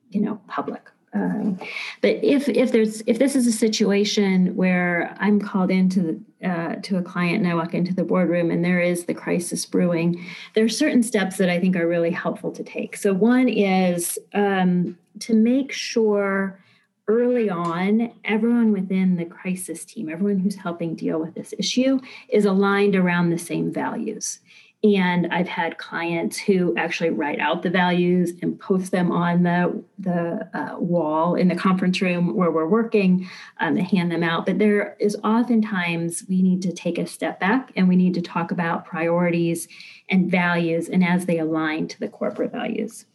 you 0.09 0.19
know, 0.19 0.41
public. 0.47 0.89
Um, 1.13 1.57
but 2.01 2.23
if 2.23 2.49
if 2.49 2.71
there's 2.71 3.01
if 3.07 3.17
this 3.17 3.35
is 3.35 3.47
a 3.47 3.51
situation 3.51 4.55
where 4.55 5.15
I'm 5.19 5.39
called 5.39 5.71
into 5.71 6.01
the, 6.01 6.47
uh, 6.49 6.75
to 6.83 6.97
a 6.97 7.01
client 7.01 7.37
and 7.37 7.47
I 7.47 7.55
walk 7.55 7.73
into 7.73 7.93
the 7.93 8.03
boardroom 8.03 8.51
and 8.51 8.63
there 8.63 8.81
is 8.81 9.05
the 9.05 9.13
crisis 9.13 9.65
brewing, 9.65 10.23
there 10.53 10.65
are 10.65 10.69
certain 10.69 11.01
steps 11.01 11.37
that 11.37 11.49
I 11.49 11.59
think 11.59 11.75
are 11.75 11.87
really 11.87 12.11
helpful 12.11 12.51
to 12.51 12.63
take. 12.63 12.97
So 12.97 13.13
one 13.13 13.47
is 13.47 14.19
um, 14.33 14.97
to 15.21 15.33
make 15.33 15.71
sure 15.71 16.59
early 17.07 17.49
on 17.49 18.11
everyone 18.25 18.71
within 18.71 19.15
the 19.15 19.25
crisis 19.25 19.85
team, 19.85 20.09
everyone 20.09 20.39
who's 20.39 20.55
helping 20.55 20.93
deal 20.93 21.19
with 21.19 21.33
this 21.35 21.53
issue, 21.57 21.99
is 22.29 22.45
aligned 22.45 22.95
around 22.95 23.29
the 23.29 23.37
same 23.37 23.71
values. 23.71 24.39
And 24.83 25.27
I've 25.33 25.47
had 25.47 25.79
clients 25.79 26.37
who 26.37 26.75
actually 26.77 27.09
write 27.09 27.39
out 27.39 27.63
the 27.63 27.69
values 27.69 28.33
and 28.43 28.59
post 28.59 28.91
them 28.91 29.11
on 29.11 29.41
the, 29.41 29.83
the 29.97 30.47
uh, 30.53 30.77
wall 30.77 31.33
in 31.33 31.47
the 31.47 31.55
conference 31.55 31.99
room 31.99 32.35
where 32.35 32.51
we're 32.51 32.67
working 32.67 33.27
um, 33.59 33.75
to 33.75 33.81
hand 33.81 34.11
them 34.11 34.21
out. 34.21 34.45
But 34.45 34.59
there 34.59 34.95
is 34.99 35.17
oftentimes 35.23 36.25
we 36.29 36.43
need 36.43 36.61
to 36.61 36.71
take 36.71 36.99
a 36.99 37.07
step 37.07 37.39
back 37.39 37.71
and 37.75 37.87
we 37.87 37.95
need 37.95 38.13
to 38.15 38.21
talk 38.21 38.51
about 38.51 38.85
priorities 38.85 39.67
and 40.09 40.29
values 40.29 40.89
and 40.89 41.03
as 41.03 41.25
they 41.25 41.39
align 41.39 41.87
to 41.87 41.99
the 41.99 42.07
corporate 42.07 42.51
values. 42.51 43.05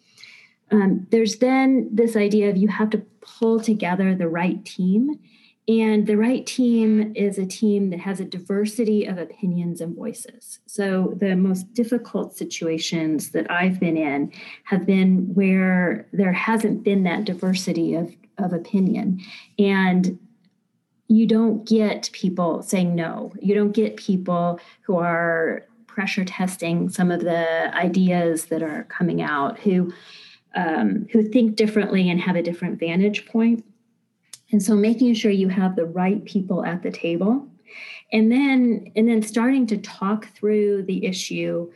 Um, 0.72 1.06
there's 1.10 1.36
then 1.36 1.88
this 1.92 2.16
idea 2.16 2.50
of 2.50 2.56
you 2.56 2.68
have 2.68 2.90
to 2.90 3.02
pull 3.20 3.60
together 3.60 4.14
the 4.14 4.28
right 4.28 4.64
team 4.64 5.18
and 5.68 6.08
the 6.08 6.16
right 6.16 6.44
team 6.44 7.12
is 7.14 7.38
a 7.38 7.46
team 7.46 7.90
that 7.90 8.00
has 8.00 8.18
a 8.18 8.24
diversity 8.24 9.04
of 9.04 9.16
opinions 9.16 9.80
and 9.80 9.94
voices. 9.94 10.58
So, 10.66 11.16
the 11.20 11.36
most 11.36 11.72
difficult 11.72 12.36
situations 12.36 13.30
that 13.30 13.48
I've 13.48 13.78
been 13.78 13.96
in 13.96 14.32
have 14.64 14.84
been 14.84 15.32
where 15.34 16.08
there 16.12 16.32
hasn't 16.32 16.82
been 16.82 17.04
that 17.04 17.24
diversity 17.24 17.94
of, 17.94 18.12
of 18.38 18.52
opinion. 18.52 19.20
And 19.56 20.18
you 21.06 21.26
don't 21.26 21.64
get 21.64 22.10
people 22.12 22.62
saying 22.62 22.96
no. 22.96 23.32
You 23.40 23.54
don't 23.54 23.72
get 23.72 23.96
people 23.96 24.58
who 24.80 24.96
are 24.96 25.64
pressure 25.86 26.24
testing 26.24 26.88
some 26.88 27.12
of 27.12 27.20
the 27.20 27.72
ideas 27.76 28.46
that 28.46 28.62
are 28.62 28.84
coming 28.84 29.22
out, 29.22 29.60
who 29.60 29.92
um, 30.54 31.06
who 31.12 31.22
think 31.22 31.56
differently 31.56 32.10
and 32.10 32.20
have 32.20 32.36
a 32.36 32.42
different 32.42 32.78
vantage 32.78 33.26
point. 33.26 33.64
And 34.50 34.62
so 34.62 34.74
making 34.74 35.14
sure 35.14 35.30
you 35.30 35.48
have 35.48 35.76
the 35.76 35.86
right 35.86 36.24
people 36.24 36.64
at 36.64 36.82
the 36.82 36.90
table 36.90 37.48
and 38.12 38.30
then 38.30 38.92
and 38.94 39.08
then 39.08 39.22
starting 39.22 39.66
to 39.66 39.78
talk 39.78 40.28
through 40.34 40.82
the 40.84 41.04
issue 41.04 41.70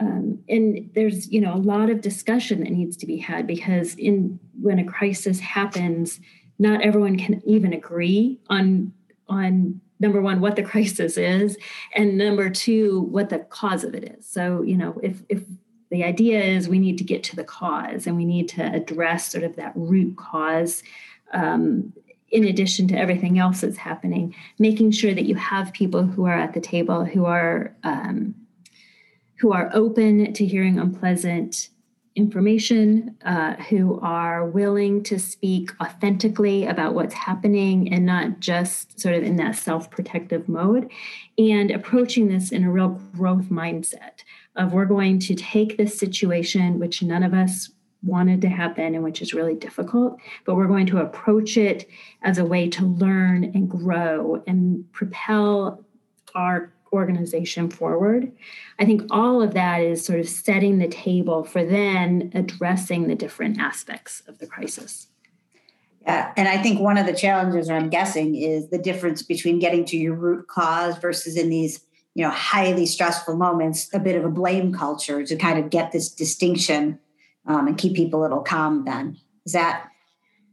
um, 0.00 0.40
and 0.48 0.90
there's 0.94 1.30
you 1.30 1.40
know 1.40 1.54
a 1.54 1.56
lot 1.56 1.90
of 1.90 2.00
discussion 2.00 2.60
that 2.60 2.70
needs 2.70 2.96
to 2.96 3.06
be 3.06 3.16
had 3.16 3.46
because 3.46 3.94
in 3.96 4.38
when 4.60 4.78
a 4.78 4.84
crisis 4.84 5.38
happens 5.38 6.20
not 6.58 6.82
everyone 6.82 7.18
can 7.18 7.42
even 7.46 7.72
agree 7.72 8.40
on 8.48 8.92
on 9.28 9.80
number 10.00 10.20
one 10.20 10.40
what 10.40 10.56
the 10.56 10.62
crisis 10.72 11.16
is 11.16 11.56
and 11.94 12.16
number 12.16 12.50
two 12.50 13.02
what 13.02 13.28
the 13.28 13.38
cause 13.38 13.84
of 13.84 13.94
it 13.94 14.16
is 14.18 14.26
so 14.28 14.62
you 14.62 14.76
know 14.76 14.98
if 15.02 15.22
if 15.28 15.42
the 15.94 16.04
idea 16.04 16.42
is 16.42 16.68
we 16.68 16.78
need 16.78 16.98
to 16.98 17.04
get 17.04 17.22
to 17.24 17.36
the 17.36 17.44
cause 17.44 18.06
and 18.06 18.16
we 18.16 18.24
need 18.24 18.48
to 18.50 18.62
address 18.62 19.30
sort 19.30 19.44
of 19.44 19.56
that 19.56 19.72
root 19.74 20.16
cause 20.16 20.82
um, 21.32 21.92
in 22.30 22.44
addition 22.44 22.88
to 22.88 22.98
everything 22.98 23.38
else 23.38 23.60
that's 23.60 23.76
happening, 23.76 24.34
making 24.58 24.90
sure 24.90 25.14
that 25.14 25.24
you 25.24 25.36
have 25.36 25.72
people 25.72 26.02
who 26.02 26.24
are 26.26 26.38
at 26.38 26.52
the 26.52 26.60
table 26.60 27.04
who 27.04 27.24
are 27.26 27.74
um, 27.84 28.34
who 29.38 29.52
are 29.52 29.70
open 29.72 30.32
to 30.32 30.46
hearing 30.46 30.78
unpleasant 30.78 31.68
information, 32.16 33.16
uh, 33.24 33.54
who 33.54 34.00
are 34.00 34.46
willing 34.46 35.02
to 35.02 35.18
speak 35.18 35.70
authentically 35.80 36.66
about 36.66 36.94
what's 36.94 37.14
happening 37.14 37.92
and 37.92 38.06
not 38.06 38.38
just 38.38 39.00
sort 39.00 39.14
of 39.14 39.22
in 39.22 39.36
that 39.36 39.56
self 39.56 39.90
protective 39.90 40.48
mode, 40.48 40.90
and 41.38 41.70
approaching 41.70 42.28
this 42.28 42.50
in 42.50 42.64
a 42.64 42.70
real 42.70 43.00
growth 43.16 43.46
mindset 43.46 44.22
of 44.56 44.72
we're 44.72 44.84
going 44.84 45.18
to 45.20 45.34
take 45.34 45.76
this 45.76 45.98
situation, 45.98 46.78
which 46.78 47.02
none 47.02 47.22
of 47.22 47.34
us 47.34 47.70
wanted 48.02 48.40
to 48.42 48.48
happen 48.48 48.94
and 48.94 49.02
which 49.02 49.22
is 49.22 49.34
really 49.34 49.54
difficult, 49.54 50.18
but 50.44 50.54
we're 50.54 50.66
going 50.66 50.86
to 50.86 50.98
approach 50.98 51.56
it 51.56 51.88
as 52.22 52.38
a 52.38 52.44
way 52.44 52.68
to 52.68 52.84
learn 52.84 53.44
and 53.44 53.68
grow 53.68 54.42
and 54.46 54.90
propel 54.92 55.82
our 56.34 56.72
organization 56.92 57.68
forward. 57.68 58.30
I 58.78 58.84
think 58.84 59.02
all 59.10 59.42
of 59.42 59.54
that 59.54 59.80
is 59.80 60.04
sort 60.04 60.20
of 60.20 60.28
setting 60.28 60.78
the 60.78 60.88
table 60.88 61.44
for 61.44 61.64
then 61.64 62.30
addressing 62.34 63.08
the 63.08 63.14
different 63.14 63.58
aspects 63.58 64.22
of 64.28 64.38
the 64.38 64.46
crisis. 64.46 65.08
Yeah, 66.02 66.32
and 66.36 66.46
I 66.46 66.62
think 66.62 66.80
one 66.80 66.98
of 66.98 67.06
the 67.06 67.14
challenges, 67.14 67.70
I'm 67.70 67.88
guessing, 67.88 68.34
is 68.34 68.68
the 68.68 68.78
difference 68.78 69.22
between 69.22 69.58
getting 69.58 69.86
to 69.86 69.96
your 69.96 70.14
root 70.14 70.46
cause 70.48 70.98
versus 70.98 71.36
in 71.36 71.48
these, 71.48 71.83
you 72.14 72.24
know, 72.24 72.30
highly 72.30 72.86
stressful 72.86 73.36
moments, 73.36 73.88
a 73.92 73.98
bit 73.98 74.16
of 74.16 74.24
a 74.24 74.28
blame 74.28 74.72
culture 74.72 75.24
to 75.24 75.36
kind 75.36 75.58
of 75.58 75.70
get 75.70 75.92
this 75.92 76.08
distinction 76.08 76.98
um, 77.46 77.66
and 77.66 77.76
keep 77.76 77.94
people 77.94 78.20
a 78.20 78.22
little 78.22 78.40
calm. 78.40 78.84
Then 78.84 79.18
is 79.44 79.52
that 79.52 79.88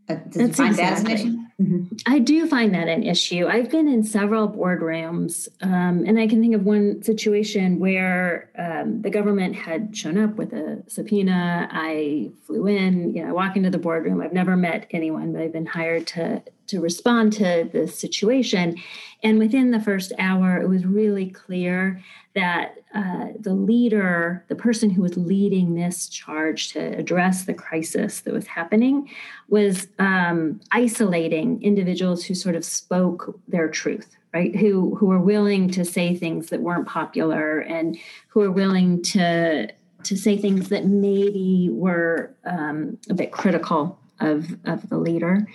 uh, 0.10 0.16
does 0.16 0.34
That's 0.34 0.48
you 0.48 0.54
find 0.54 0.70
exactly. 0.72 0.78
that 0.78 0.94
as 0.94 1.04
an 1.04 1.30
issue? 1.30 1.41
Mm-hmm. 1.62 1.96
I 2.08 2.20
do 2.20 2.48
find 2.48 2.74
that 2.74 2.88
an 2.88 3.04
issue. 3.04 3.46
I've 3.48 3.70
been 3.70 3.88
in 3.88 4.04
several 4.04 4.50
boardrooms, 4.50 5.48
um, 5.62 6.04
and 6.08 6.20
I 6.20 6.28
can 6.28 6.42
think 6.42 6.56
of 6.56 6.66
one 6.66 7.04
situation 7.04 7.78
where 7.78 8.50
um, 8.58 9.02
the 9.02 9.12
government 9.12 9.56
had 9.56 9.96
shown 9.96 10.18
up 10.18 10.36
with 10.38 10.54
a 10.54 10.84
subpoena. 10.88 11.70
I 11.72 12.32
flew 12.48 12.68
in, 12.68 13.14
you 13.14 13.22
know, 13.22 13.30
I 13.30 13.32
walk 13.34 13.56
into 13.56 13.70
the 13.70 13.78
boardroom. 13.78 14.22
I've 14.22 14.34
never 14.34 14.58
met 14.58 14.88
anyone, 14.92 15.34
but 15.34 15.42
I've 15.42 15.54
been 15.54 15.68
hired 15.68 16.08
to 16.08 16.42
to 16.68 16.80
respond 16.80 17.34
to 17.34 17.70
the 17.74 17.86
situation. 17.86 18.78
And 19.24 19.38
within 19.38 19.72
the 19.72 19.80
first 19.82 20.14
hour, 20.18 20.62
it 20.62 20.70
was 20.70 20.86
really 20.86 21.30
clear 21.30 22.02
that 22.34 22.76
uh, 22.94 23.28
the 23.40 23.54
leader, 23.54 24.46
the 24.48 24.56
person 24.56 24.90
who 24.90 25.02
was 25.02 25.18
leading 25.18 25.76
this 25.76 26.08
charge 26.08 26.72
to 26.74 26.80
address 26.98 27.44
the 27.44 27.54
crisis 27.54 28.22
that 28.22 28.34
was 28.34 28.48
happening, 28.48 29.10
was 29.50 29.88
um, 30.00 30.60
isolating 30.72 31.62
individuals 31.62 32.24
who 32.24 32.34
sort 32.34 32.56
of 32.56 32.64
spoke 32.64 33.38
their 33.48 33.68
truth, 33.68 34.16
right? 34.34 34.56
Who 34.56 34.96
who 34.96 35.08
were 35.08 35.20
willing 35.20 35.70
to 35.72 35.84
say 35.84 36.16
things 36.16 36.50
that 36.50 36.62
weren't 36.62 36.88
popular 36.88 37.60
and 37.60 37.98
who 38.30 38.42
were 38.42 38.52
willing 38.52 39.02
to 39.04 39.68
to 40.04 40.18
say 40.18 40.38
things 40.38 40.70
that 40.70 40.86
maybe 40.86 41.70
were 41.72 42.34
um, 42.46 42.98
a 43.10 43.14
bit 43.14 43.32
critical 43.32 44.00
of, 44.20 44.56
of 44.66 44.90
the 44.90 44.98
leader. 44.98 45.48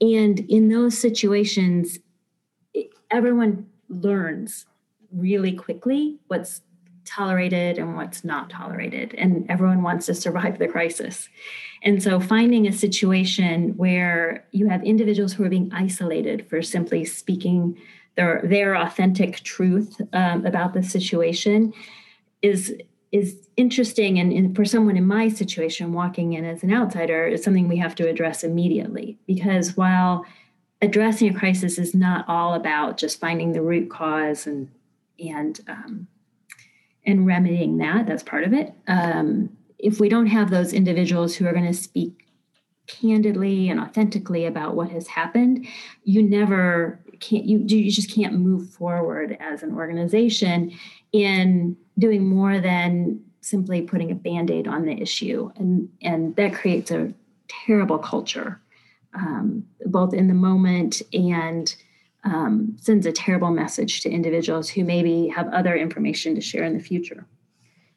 And 0.00 0.40
in 0.40 0.68
those 0.68 0.98
situations, 0.98 1.98
everyone 3.10 3.66
learns 3.88 4.66
really 5.12 5.52
quickly 5.52 6.18
what's 6.26 6.62
tolerated 7.04 7.78
and 7.78 7.96
what's 7.96 8.22
not 8.24 8.50
tolerated. 8.50 9.14
And 9.14 9.46
everyone 9.50 9.82
wants 9.82 10.06
to 10.06 10.14
survive 10.14 10.58
the 10.58 10.68
crisis. 10.68 11.28
And 11.82 12.02
so 12.02 12.20
finding 12.20 12.66
a 12.66 12.72
situation 12.72 13.76
where 13.76 14.46
you 14.52 14.68
have 14.68 14.84
individuals 14.84 15.32
who 15.32 15.44
are 15.44 15.48
being 15.48 15.70
isolated 15.72 16.46
for 16.48 16.60
simply 16.60 17.04
speaking 17.04 17.78
their, 18.16 18.42
their 18.44 18.76
authentic 18.76 19.40
truth 19.40 20.00
um, 20.12 20.44
about 20.44 20.74
the 20.74 20.82
situation 20.82 21.72
is 22.42 22.74
is 23.10 23.48
interesting 23.56 24.18
and, 24.18 24.32
and, 24.32 24.54
for 24.54 24.66
someone 24.66 24.94
in 24.94 25.06
my 25.06 25.30
situation 25.30 25.94
walking 25.94 26.34
in 26.34 26.44
as 26.44 26.62
an 26.62 26.70
outsider 26.70 27.26
is 27.26 27.42
something 27.42 27.66
we 27.66 27.78
have 27.78 27.94
to 27.94 28.06
address 28.06 28.44
immediately 28.44 29.16
because 29.26 29.78
while 29.78 30.26
addressing 30.82 31.34
a 31.34 31.38
crisis 31.38 31.78
is 31.78 31.94
not 31.94 32.28
all 32.28 32.52
about 32.52 32.98
just 32.98 33.18
finding 33.18 33.52
the 33.52 33.62
root 33.62 33.88
cause 33.88 34.46
and 34.46 34.68
and 35.18 35.60
um, 35.68 36.06
and 37.04 37.26
remedying 37.26 37.78
that 37.78 38.06
that's 38.06 38.22
part 38.22 38.44
of 38.44 38.52
it. 38.52 38.74
Um, 38.86 39.50
if 39.78 40.00
we 40.00 40.08
don't 40.08 40.26
have 40.26 40.50
those 40.50 40.72
individuals 40.72 41.34
who 41.34 41.46
are 41.46 41.52
going 41.52 41.66
to 41.66 41.72
speak 41.72 42.26
candidly 42.86 43.68
and 43.68 43.78
authentically 43.78 44.46
about 44.46 44.74
what 44.74 44.88
has 44.88 45.06
happened 45.06 45.66
you 46.04 46.22
never 46.22 46.98
can't 47.20 47.44
you 47.44 47.58
you 47.66 47.90
just 47.90 48.10
can't 48.10 48.32
move 48.32 48.70
forward 48.70 49.36
as 49.40 49.62
an 49.62 49.74
organization 49.74 50.72
in 51.12 51.76
doing 51.98 52.26
more 52.26 52.60
than 52.60 53.22
simply 53.40 53.82
putting 53.82 54.10
a 54.10 54.14
band-aid 54.14 54.68
on 54.68 54.84
the 54.84 54.92
issue. 54.92 55.50
And 55.56 55.88
and 56.02 56.36
that 56.36 56.54
creates 56.54 56.90
a 56.90 57.12
terrible 57.66 57.98
culture 57.98 58.60
um, 59.14 59.64
both 59.86 60.12
in 60.12 60.28
the 60.28 60.34
moment 60.34 61.00
and 61.12 61.74
um, 62.28 62.76
sends 62.80 63.06
a 63.06 63.12
terrible 63.12 63.50
message 63.50 64.00
to 64.02 64.10
individuals 64.10 64.68
who 64.68 64.84
maybe 64.84 65.28
have 65.28 65.48
other 65.52 65.76
information 65.76 66.34
to 66.34 66.40
share 66.40 66.64
in 66.64 66.76
the 66.76 66.82
future 66.82 67.26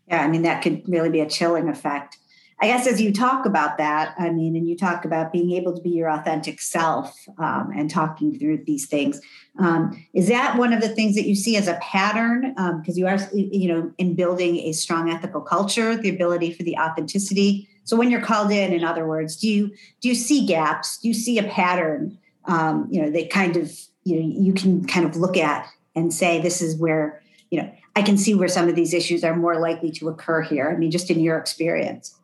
yeah 0.08 0.22
i 0.22 0.28
mean 0.28 0.42
that 0.42 0.62
could 0.62 0.82
really 0.88 1.10
be 1.10 1.22
a 1.22 1.30
chilling 1.30 1.70
effect 1.70 2.18
I 2.62 2.68
guess 2.68 2.86
as 2.86 3.02
you 3.02 3.12
talk 3.12 3.48
about 3.48 3.80
that, 3.80 4.14
I 4.20 4.30
mean, 4.30 4.56
and 4.56 4.70
you 4.70 4.78
talk 4.78 5.04
about 5.04 5.34
being 5.34 5.52
able 5.54 5.76
to 5.76 5.82
be 5.82 5.90
your 5.90 6.12
authentic 6.12 6.62
self 6.62 7.18
um, 7.40 7.72
and 7.76 7.90
talking 7.90 8.38
through 8.38 8.66
these 8.66 8.88
things, 8.88 9.20
um, 9.58 10.06
is 10.14 10.28
that 10.28 10.60
one 10.60 10.72
of 10.72 10.80
the 10.80 10.90
things 10.90 11.16
that 11.16 11.26
you 11.26 11.34
see 11.34 11.58
as 11.58 11.68
a 11.68 11.80
pattern? 11.82 12.54
Because 12.54 12.96
um, 12.96 13.00
you 13.00 13.08
are, 13.08 13.18
you 13.34 13.68
know, 13.68 13.92
in 13.98 14.14
building 14.14 14.58
a 14.58 14.74
strong 14.74 15.10
ethical 15.10 15.42
culture, 15.42 15.96
the 15.96 16.10
ability 16.10 16.54
for 16.54 16.62
the 16.62 16.78
authenticity. 16.78 17.68
So 17.84 17.98
when 17.98 18.12
you're 18.12 18.22
called 18.22 18.52
in, 18.52 18.74
in 18.74 18.84
other 18.84 19.08
words, 19.08 19.38
do 19.38 19.50
you 19.50 19.72
do 20.00 20.08
you 20.08 20.16
see 20.16 20.46
gaps? 20.46 21.00
Do 21.00 21.08
you 21.08 21.16
see 21.16 21.40
a 21.40 21.44
pattern? 21.44 22.20
Um, 22.46 22.88
you 22.92 23.02
know, 23.02 23.10
that 23.10 23.32
kind 23.32 23.58
of 23.58 23.76
you 24.04 24.16
know 24.16 24.42
you 24.42 24.54
can 24.54 24.86
kind 24.86 25.06
of 25.06 25.16
look 25.16 25.38
at 25.38 25.68
and 25.96 26.14
say 26.14 26.42
this 26.42 26.62
is 26.62 26.76
where 26.78 27.22
you 27.50 27.62
know 27.62 27.72
I 27.96 28.02
can 28.02 28.18
see 28.18 28.34
where 28.34 28.48
some 28.48 28.70
of 28.70 28.76
these 28.76 28.94
issues 28.94 29.24
are 29.24 29.36
more 29.36 29.60
likely 29.60 29.92
to 29.92 30.10
occur 30.10 30.42
here. 30.42 30.70
I 30.70 30.78
mean, 30.78 30.92
just 30.92 31.12
in 31.12 31.20
your 31.20 31.38
experience. 31.38 32.16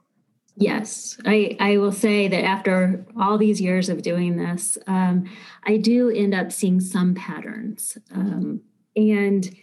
Yes, 0.60 1.20
I, 1.24 1.56
I 1.60 1.78
will 1.78 1.92
say 1.92 2.28
that 2.28 2.44
after 2.44 3.06
all 3.20 3.38
these 3.38 3.62
years 3.62 3.90
of 3.90 4.02
doing 4.02 4.38
this, 4.38 4.76
um, 4.88 5.30
I 5.64 5.78
do 5.78 6.10
end 6.10 6.34
up 6.34 6.52
seeing 6.52 6.80
some 6.80 7.14
patterns, 7.14 7.96
um, 8.12 8.62
and 8.96 9.56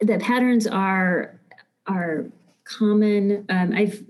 the 0.00 0.18
patterns 0.18 0.66
are 0.66 1.40
are 1.86 2.26
common. 2.64 3.46
Um, 3.48 3.72
I've 3.74 4.04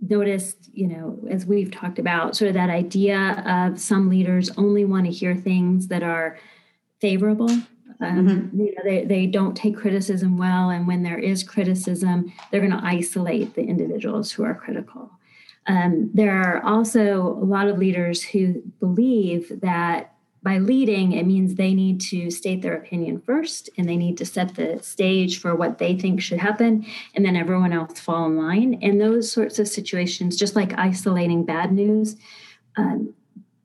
noticed, 0.00 0.70
you 0.72 0.86
know, 0.86 1.18
as 1.30 1.46
we've 1.46 1.70
talked 1.70 1.98
about, 1.98 2.36
sort 2.36 2.48
of 2.48 2.54
that 2.54 2.70
idea 2.70 3.42
of 3.46 3.80
some 3.80 4.08
leaders 4.08 4.50
only 4.56 4.84
want 4.84 5.06
to 5.06 5.12
hear 5.12 5.34
things 5.34 5.88
that 5.88 6.02
are 6.02 6.38
favorable 7.00 7.50
um, 8.00 8.26
mm-hmm. 8.26 8.60
you 8.60 8.74
know, 8.74 8.82
they, 8.84 9.04
they 9.04 9.26
don't 9.26 9.56
take 9.56 9.76
criticism 9.76 10.36
well, 10.36 10.70
and 10.70 10.86
when 10.86 11.02
there 11.02 11.18
is 11.18 11.42
criticism, 11.42 12.32
they're 12.50 12.60
going 12.60 12.72
to 12.72 12.84
isolate 12.84 13.54
the 13.54 13.62
individuals 13.62 14.32
who 14.32 14.44
are 14.44 14.54
critical. 14.54 15.10
Um, 15.66 16.10
there 16.12 16.36
are 16.36 16.62
also 16.62 17.38
a 17.40 17.44
lot 17.44 17.68
of 17.68 17.78
leaders 17.78 18.22
who 18.22 18.62
believe 18.80 19.60
that 19.60 20.13
by 20.44 20.58
leading, 20.58 21.12
it 21.12 21.26
means 21.26 21.54
they 21.54 21.72
need 21.72 22.02
to 22.02 22.30
state 22.30 22.60
their 22.60 22.76
opinion 22.76 23.18
first 23.18 23.70
and 23.78 23.88
they 23.88 23.96
need 23.96 24.18
to 24.18 24.26
set 24.26 24.54
the 24.54 24.78
stage 24.82 25.40
for 25.40 25.56
what 25.56 25.78
they 25.78 25.96
think 25.96 26.20
should 26.20 26.38
happen, 26.38 26.84
and 27.14 27.24
then 27.24 27.34
everyone 27.34 27.72
else 27.72 27.98
fall 27.98 28.26
in 28.26 28.36
line. 28.36 28.78
And 28.82 29.00
those 29.00 29.32
sorts 29.32 29.58
of 29.58 29.66
situations, 29.66 30.36
just 30.36 30.54
like 30.54 30.78
isolating 30.78 31.46
bad 31.46 31.72
news, 31.72 32.16
um, 32.76 33.14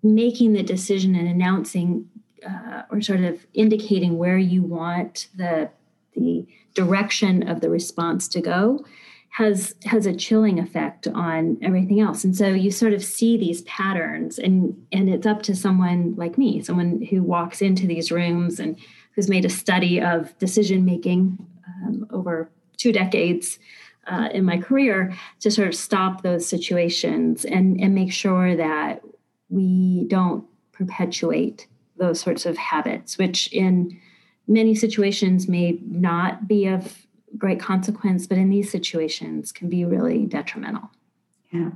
making 0.02 0.54
the 0.54 0.64
decision 0.64 1.16
and 1.16 1.28
announcing 1.28 2.10
uh, 2.50 2.84
or 2.90 3.02
sort 3.02 3.20
of 3.20 3.46
indicating 3.54 4.18
where 4.18 4.38
you 4.38 4.64
want 4.64 5.28
the 5.36 5.70
the 6.16 6.46
direction 6.74 7.48
of 7.48 7.60
the 7.60 7.70
response 7.70 8.28
to 8.30 8.42
go 8.42 8.86
has 9.32 9.76
has 9.86 10.06
a 10.06 10.16
chilling 10.16 10.60
effect 10.60 11.08
on 11.08 11.58
everything 11.62 12.00
else. 12.00 12.24
And 12.24 12.36
so 12.36 12.48
you 12.48 12.72
sort 12.72 12.94
of 12.94 13.04
see 13.04 13.38
these 13.38 13.62
patterns 13.64 14.40
and 14.40 14.76
and 14.92 15.10
it's 15.10 15.28
up 15.28 15.44
to 15.44 15.56
someone 15.56 16.16
like 16.16 16.38
me 16.38 16.62
someone 16.62 17.02
who 17.10 17.24
walks 17.24 17.62
into 17.62 17.88
these 17.88 18.12
rooms 18.12 18.60
and 18.60 18.78
who's 19.16 19.30
made 19.30 19.46
a 19.46 19.50
study 19.50 20.02
of 20.02 20.38
decision 20.40 20.84
making 20.84 21.38
um, 21.68 22.08
over 22.12 22.50
two 22.78 22.92
decades 22.92 23.60
uh, 24.08 24.30
in 24.34 24.44
my 24.44 24.58
career 24.58 25.14
to 25.40 25.52
sort 25.52 25.68
of 25.68 25.76
stop 25.76 26.24
those 26.24 26.48
situations 26.48 27.46
and 27.46 27.80
and 27.80 27.94
make 27.94 28.12
sure 28.12 28.56
that 28.56 29.02
we 29.50 30.06
don't 30.08 30.46
perpetuate 30.72 31.68
those 31.98 32.20
sorts 32.20 32.46
of 32.46 32.58
habits, 32.58 33.18
which 33.18 33.52
in 33.52 34.00
many 34.48 34.74
situations 34.74 35.48
may 35.48 35.78
not 35.86 36.48
be 36.48 36.66
of 36.66 37.06
great 37.38 37.60
consequence, 37.60 38.28
but 38.28 38.38
in 38.38 38.50
these 38.50 38.72
situations 38.72 39.52
can 39.52 39.70
be 39.70 39.86
really 39.86 40.26
detrimental. 40.26 40.90
Yeah. 41.52 41.72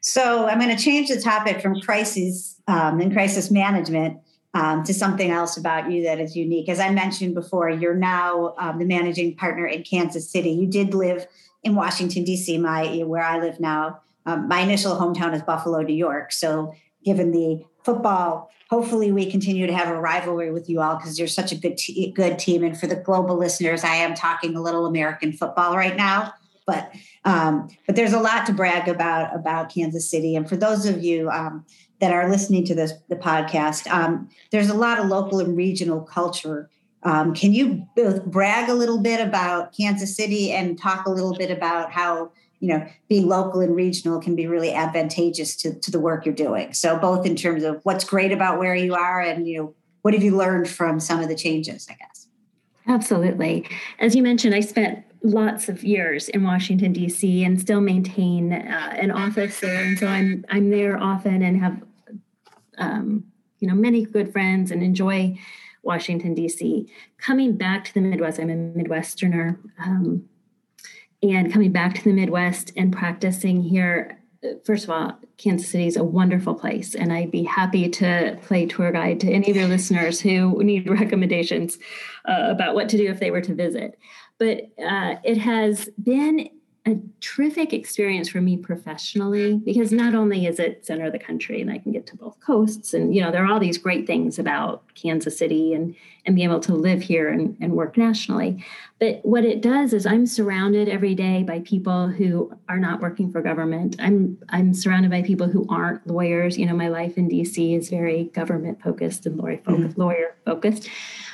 So 0.00 0.46
I'm 0.46 0.60
going 0.60 0.74
to 0.74 0.82
change 0.82 1.08
the 1.08 1.20
topic 1.20 1.60
from 1.60 1.80
crisis 1.80 2.60
um, 2.68 3.00
and 3.00 3.12
crisis 3.12 3.50
management 3.50 4.20
um, 4.54 4.84
to 4.84 4.94
something 4.94 5.30
else 5.30 5.56
about 5.56 5.90
you 5.90 6.04
that 6.04 6.20
is 6.20 6.36
unique. 6.36 6.68
As 6.68 6.80
I 6.80 6.90
mentioned 6.90 7.34
before, 7.34 7.68
you're 7.68 7.94
now 7.94 8.54
um, 8.58 8.78
the 8.78 8.84
managing 8.84 9.36
partner 9.36 9.66
in 9.66 9.82
Kansas 9.82 10.30
City. 10.30 10.50
You 10.50 10.66
did 10.66 10.94
live 10.94 11.26
in 11.62 11.74
Washington 11.74 12.24
D.C., 12.24 12.56
my 12.58 13.02
where 13.04 13.22
I 13.22 13.40
live 13.40 13.60
now. 13.60 14.00
Um, 14.24 14.48
my 14.48 14.60
initial 14.60 14.96
hometown 14.96 15.34
is 15.34 15.42
Buffalo, 15.42 15.82
New 15.82 15.94
York. 15.94 16.32
So, 16.32 16.74
given 17.06 17.30
the 17.30 17.64
football, 17.84 18.50
hopefully 18.68 19.12
we 19.12 19.30
continue 19.30 19.66
to 19.66 19.72
have 19.72 19.88
a 19.88 19.98
rivalry 19.98 20.50
with 20.50 20.68
you 20.68 20.80
all 20.82 20.96
because 20.96 21.18
you're 21.18 21.28
such 21.28 21.52
a 21.52 21.56
good 21.56 21.80
good 22.14 22.38
team. 22.38 22.64
And 22.64 22.78
for 22.78 22.88
the 22.88 22.96
global 22.96 23.38
listeners, 23.38 23.84
I 23.84 23.94
am 23.94 24.14
talking 24.14 24.56
a 24.56 24.60
little 24.60 24.84
American 24.84 25.32
football 25.32 25.76
right 25.76 25.96
now, 25.96 26.34
but 26.66 26.92
um, 27.24 27.68
but 27.86 27.96
there's 27.96 28.12
a 28.12 28.20
lot 28.20 28.44
to 28.46 28.52
brag 28.52 28.88
about 28.88 29.34
about 29.34 29.72
Kansas 29.72 30.10
City. 30.10 30.36
And 30.36 30.48
for 30.48 30.56
those 30.56 30.84
of 30.84 31.02
you 31.02 31.30
um, 31.30 31.64
that 32.00 32.12
are 32.12 32.28
listening 32.28 32.64
to 32.66 32.74
this 32.74 32.92
the 33.08 33.16
podcast, 33.16 33.88
um, 33.90 34.28
there's 34.50 34.68
a 34.68 34.74
lot 34.74 34.98
of 34.98 35.06
local 35.06 35.38
and 35.38 35.56
regional 35.56 36.00
culture. 36.00 36.68
Um, 37.04 37.34
can 37.34 37.52
you 37.52 37.86
both 37.94 38.24
brag 38.24 38.68
a 38.68 38.74
little 38.74 38.98
bit 38.98 39.20
about 39.20 39.76
Kansas 39.76 40.16
City 40.16 40.50
and 40.50 40.76
talk 40.76 41.06
a 41.06 41.10
little 41.10 41.36
bit 41.36 41.52
about 41.52 41.92
how 41.92 42.32
you 42.60 42.68
know 42.68 42.86
being 43.08 43.26
local 43.26 43.60
and 43.60 43.74
regional 43.74 44.20
can 44.20 44.34
be 44.34 44.46
really 44.46 44.72
advantageous 44.72 45.56
to, 45.56 45.78
to 45.80 45.90
the 45.90 46.00
work 46.00 46.24
you're 46.24 46.34
doing. 46.34 46.72
So 46.72 46.96
both 46.96 47.26
in 47.26 47.36
terms 47.36 47.64
of 47.64 47.80
what's 47.84 48.04
great 48.04 48.32
about 48.32 48.58
where 48.58 48.74
you 48.74 48.94
are 48.94 49.20
and 49.20 49.46
you 49.46 49.58
know 49.58 49.74
what 50.02 50.14
have 50.14 50.22
you 50.22 50.36
learned 50.36 50.68
from 50.68 51.00
some 51.00 51.20
of 51.20 51.28
the 51.28 51.34
changes 51.34 51.86
i 51.90 51.94
guess. 51.94 52.28
Absolutely. 52.88 53.68
As 53.98 54.14
you 54.14 54.22
mentioned 54.22 54.54
i 54.54 54.60
spent 54.60 55.04
lots 55.22 55.68
of 55.68 55.82
years 55.82 56.28
in 56.28 56.44
washington 56.44 56.92
d.c 56.92 57.44
and 57.44 57.60
still 57.60 57.80
maintain 57.80 58.52
uh, 58.52 58.94
an 58.96 59.10
office 59.10 59.60
there. 59.60 59.82
And 59.82 59.98
so 59.98 60.06
i'm 60.06 60.44
i'm 60.50 60.70
there 60.70 60.96
often 60.96 61.42
and 61.42 61.58
have 61.60 61.82
um, 62.78 63.24
you 63.58 63.68
know 63.68 63.74
many 63.74 64.04
good 64.04 64.32
friends 64.32 64.70
and 64.70 64.82
enjoy 64.82 65.36
washington 65.82 66.34
d.c 66.34 66.88
coming 67.18 67.56
back 67.56 67.84
to 67.84 67.94
the 67.94 68.00
midwest 68.00 68.38
i'm 68.38 68.50
a 68.50 68.54
midwesterner 68.54 69.58
um, 69.84 70.28
and 71.22 71.52
coming 71.52 71.72
back 71.72 71.94
to 71.94 72.04
the 72.04 72.12
Midwest 72.12 72.72
and 72.76 72.92
practicing 72.92 73.62
here. 73.62 74.20
First 74.64 74.84
of 74.84 74.90
all, 74.90 75.18
Kansas 75.38 75.68
City 75.68 75.86
is 75.86 75.96
a 75.96 76.04
wonderful 76.04 76.54
place, 76.54 76.94
and 76.94 77.12
I'd 77.12 77.30
be 77.30 77.42
happy 77.42 77.88
to 77.88 78.38
play 78.42 78.66
tour 78.66 78.92
guide 78.92 79.20
to 79.20 79.30
any 79.30 79.50
of 79.50 79.56
your 79.56 79.66
listeners 79.66 80.20
who 80.20 80.62
need 80.62 80.88
recommendations 81.00 81.78
uh, 82.26 82.46
about 82.48 82.74
what 82.74 82.88
to 82.90 82.96
do 82.96 83.08
if 83.08 83.18
they 83.18 83.30
were 83.30 83.40
to 83.40 83.54
visit. 83.54 83.98
But 84.38 84.68
uh, 84.78 85.16
it 85.24 85.38
has 85.38 85.88
been 86.02 86.50
a 86.86 86.96
terrific 87.20 87.72
experience 87.72 88.28
for 88.28 88.40
me 88.40 88.56
professionally 88.56 89.56
because 89.64 89.90
not 89.90 90.14
only 90.14 90.46
is 90.46 90.60
it 90.60 90.86
center 90.86 91.06
of 91.06 91.12
the 91.12 91.18
country 91.18 91.60
and 91.60 91.70
I 91.70 91.78
can 91.78 91.90
get 91.90 92.06
to 92.08 92.16
both 92.16 92.38
coasts 92.40 92.94
and 92.94 93.14
you 93.14 93.20
know 93.20 93.32
there 93.32 93.44
are 93.44 93.52
all 93.52 93.58
these 93.58 93.76
great 93.76 94.06
things 94.06 94.38
about 94.38 94.82
Kansas 94.94 95.36
City 95.36 95.74
and 95.74 95.96
and 96.24 96.34
being 96.36 96.48
able 96.48 96.60
to 96.60 96.74
live 96.74 97.02
here 97.02 97.28
and, 97.28 97.56
and 97.60 97.72
work 97.72 97.96
nationally. 97.96 98.64
But 98.98 99.20
what 99.24 99.44
it 99.44 99.62
does 99.62 99.92
is 99.92 100.06
I'm 100.06 100.26
surrounded 100.26 100.88
every 100.88 101.14
day 101.14 101.42
by 101.42 101.60
people 101.60 102.08
who 102.08 102.52
are 102.68 102.78
not 102.78 103.00
working 103.00 103.30
for 103.32 103.42
government. 103.42 103.96
I'm 103.98 104.38
I'm 104.48 104.72
surrounded 104.72 105.10
by 105.10 105.22
people 105.22 105.48
who 105.48 105.66
aren't 105.68 106.06
lawyers. 106.06 106.56
You 106.56 106.66
know, 106.66 106.74
my 106.74 106.88
life 106.88 107.18
in 107.18 107.28
DC 107.28 107.76
is 107.76 107.90
very 107.90 108.24
government 108.24 108.80
focused 108.80 109.26
and 109.26 109.36
lawyer 109.36 109.58
focused, 109.58 109.90
mm-hmm. 109.90 110.00
lawyer 110.00 110.36
focused. 110.44 110.88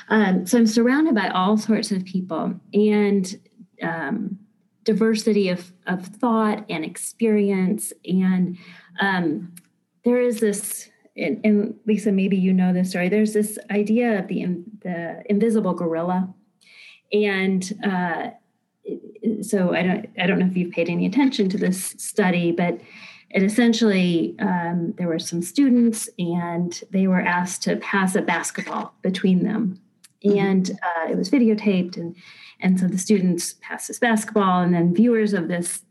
Um, 0.09 0.45
so 0.45 0.57
I'm 0.57 0.67
surrounded 0.67 1.15
by 1.15 1.29
all 1.29 1.57
sorts 1.57 1.91
of 1.91 2.03
people 2.05 2.53
and 2.73 3.39
um, 3.81 4.37
diversity 4.83 5.49
of, 5.49 5.71
of 5.87 6.05
thought 6.05 6.65
and 6.69 6.83
experience. 6.83 7.93
And 8.05 8.57
um, 8.99 9.53
there 10.03 10.19
is 10.19 10.39
this, 10.39 10.89
and, 11.15 11.39
and, 11.43 11.75
Lisa, 11.85 12.11
maybe 12.11 12.37
you 12.37 12.53
know 12.53 12.73
this 12.73 12.91
story. 12.91 13.09
There's 13.09 13.33
this 13.33 13.57
idea 13.71 14.19
of 14.19 14.27
the 14.27 14.63
the 14.81 15.23
invisible 15.29 15.73
gorilla, 15.73 16.33
and 17.11 17.71
uh, 17.85 18.29
so 19.41 19.73
I 19.73 19.83
don't 19.83 20.09
I 20.19 20.25
don't 20.25 20.39
know 20.39 20.47
if 20.47 20.57
you've 20.57 20.71
paid 20.71 20.89
any 20.89 21.05
attention 21.05 21.49
to 21.49 21.57
this 21.57 21.95
study, 21.97 22.51
but 22.51 22.79
it 23.29 23.43
essentially 23.43 24.35
um, 24.39 24.93
there 24.97 25.07
were 25.07 25.19
some 25.19 25.41
students 25.41 26.09
and 26.19 26.81
they 26.91 27.07
were 27.07 27.21
asked 27.21 27.63
to 27.63 27.75
pass 27.77 28.15
a 28.15 28.21
basketball 28.21 28.93
between 29.01 29.43
them. 29.43 29.79
And 30.23 30.71
uh, 30.71 31.09
it 31.09 31.17
was 31.17 31.29
videotaped 31.29 31.97
and 31.97 32.15
and 32.63 32.79
so 32.79 32.87
the 32.87 32.97
students 32.97 33.55
passed 33.61 33.89
this 33.89 33.99
basketball, 33.99 34.61
and 34.61 34.73
then 34.73 34.95
viewers 34.95 35.33
of 35.33 35.49
this 35.49 35.81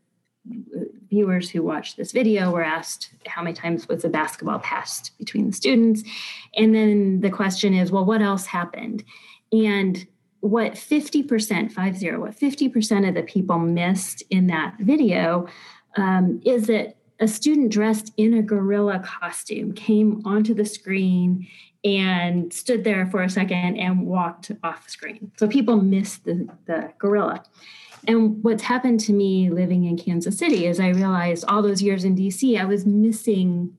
viewers 1.09 1.51
who 1.51 1.63
watched 1.63 1.97
this 1.97 2.11
video 2.11 2.51
were 2.51 2.65
asked 2.65 3.11
how 3.27 3.43
many 3.43 3.55
times 3.55 3.87
was 3.87 4.03
the 4.03 4.09
basketball 4.09 4.59
passed 4.59 5.17
between 5.19 5.47
the 5.47 5.53
students? 5.53 6.03
And 6.57 6.75
then 6.75 7.21
the 7.21 7.31
question 7.31 7.75
is 7.75 7.93
well 7.93 8.05
what 8.05 8.23
else 8.23 8.47
happened? 8.47 9.05
And 9.53 10.05
what 10.41 10.73
50% 10.73 11.71
50 11.71 12.17
what 12.17 12.37
50% 12.37 13.09
of 13.09 13.15
the 13.15 13.23
people 13.23 13.59
missed 13.59 14.23
in 14.31 14.49
that 14.49 14.75
video 14.81 15.47
um, 15.97 16.41
is 16.45 16.67
that 16.67 16.97
a 17.21 17.29
student 17.29 17.71
dressed 17.71 18.13
in 18.17 18.35
a 18.35 18.43
gorilla 18.43 18.99
costume 18.99 19.73
came 19.75 20.23
onto 20.25 20.55
the 20.55 20.65
screen 20.65 21.47
and 21.85 22.53
stood 22.53 22.85
there 22.85 23.07
for 23.07 23.23
a 23.23 23.31
second 23.31 23.77
and 23.77 24.07
walked 24.07 24.53
off 24.63 24.89
screen. 24.89 25.33
So 25.37 25.49
people 25.49 25.77
miss 25.81 26.19
the, 26.19 26.49
the 26.67 26.93
gorilla. 26.99 27.43
And 28.07 28.43
what's 28.43 28.63
happened 28.63 29.01
to 29.01 29.13
me 29.13 29.51
living 29.51 29.85
in 29.85 29.97
Kansas 29.97 30.39
City 30.39 30.67
is 30.67 30.81
I 30.81 30.89
realized 30.89 31.45
all 31.47 31.63
those 31.63 31.83
years 31.83 32.05
in 32.05 32.17
DC, 32.17 32.61
I 32.61 32.65
was 32.65 32.85
missing 32.85 33.77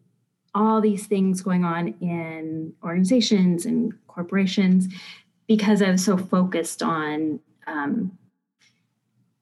all 0.56 0.82
these 0.82 1.08
things 1.08 1.42
going 1.42 1.66
on 1.66 1.90
in 2.00 2.74
organizations 2.84 3.66
and 3.66 3.94
corporations 4.08 4.88
because 5.48 5.82
I 5.82 5.92
was 5.92 6.06
so 6.06 6.18
focused 6.18 6.84
on 6.84 7.40
um, 7.68 8.18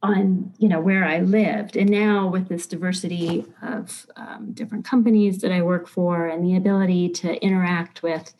on 0.03 0.51
you 0.57 0.67
know 0.67 0.79
where 0.79 1.05
I 1.05 1.19
lived. 1.19 1.77
And 1.77 1.89
now 1.89 2.27
with 2.27 2.49
this 2.49 2.65
diversity 2.65 3.45
of 3.61 4.07
um, 4.15 4.51
different 4.53 4.85
companies 4.85 5.39
that 5.39 5.51
I 5.51 5.61
work 5.61 5.87
for, 5.87 6.27
and 6.27 6.45
the 6.45 6.55
ability 6.55 7.09
to 7.09 7.43
interact 7.43 8.01
with 8.03 8.33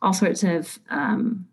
all 0.00 0.12
sorts 0.12 0.44
of 0.44 0.78
um, 0.90 1.46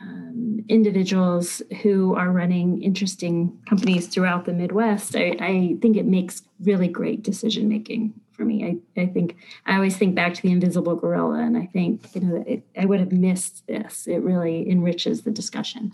um, 0.00 0.64
individuals 0.68 1.62
who 1.82 2.14
are 2.14 2.30
running 2.30 2.82
interesting 2.82 3.58
companies 3.68 4.06
throughout 4.06 4.44
the 4.44 4.52
Midwest, 4.52 5.16
I, 5.16 5.36
I 5.40 5.76
think 5.80 5.96
it 5.96 6.06
makes 6.06 6.42
really 6.60 6.88
great 6.88 7.22
decision 7.22 7.68
making 7.68 8.14
for 8.32 8.44
me. 8.44 8.82
I, 8.96 9.00
I 9.00 9.06
think 9.06 9.36
I 9.66 9.74
always 9.74 9.96
think 9.96 10.14
back 10.14 10.34
to 10.34 10.42
the 10.42 10.50
invisible 10.50 10.96
gorilla, 10.96 11.40
and 11.40 11.56
I 11.56 11.66
think 11.66 12.14
you 12.14 12.20
know 12.20 12.44
it, 12.46 12.64
I 12.78 12.84
would 12.84 13.00
have 13.00 13.12
missed 13.12 13.66
this. 13.66 14.06
It 14.06 14.18
really 14.18 14.68
enriches 14.70 15.22
the 15.22 15.30
discussion. 15.30 15.92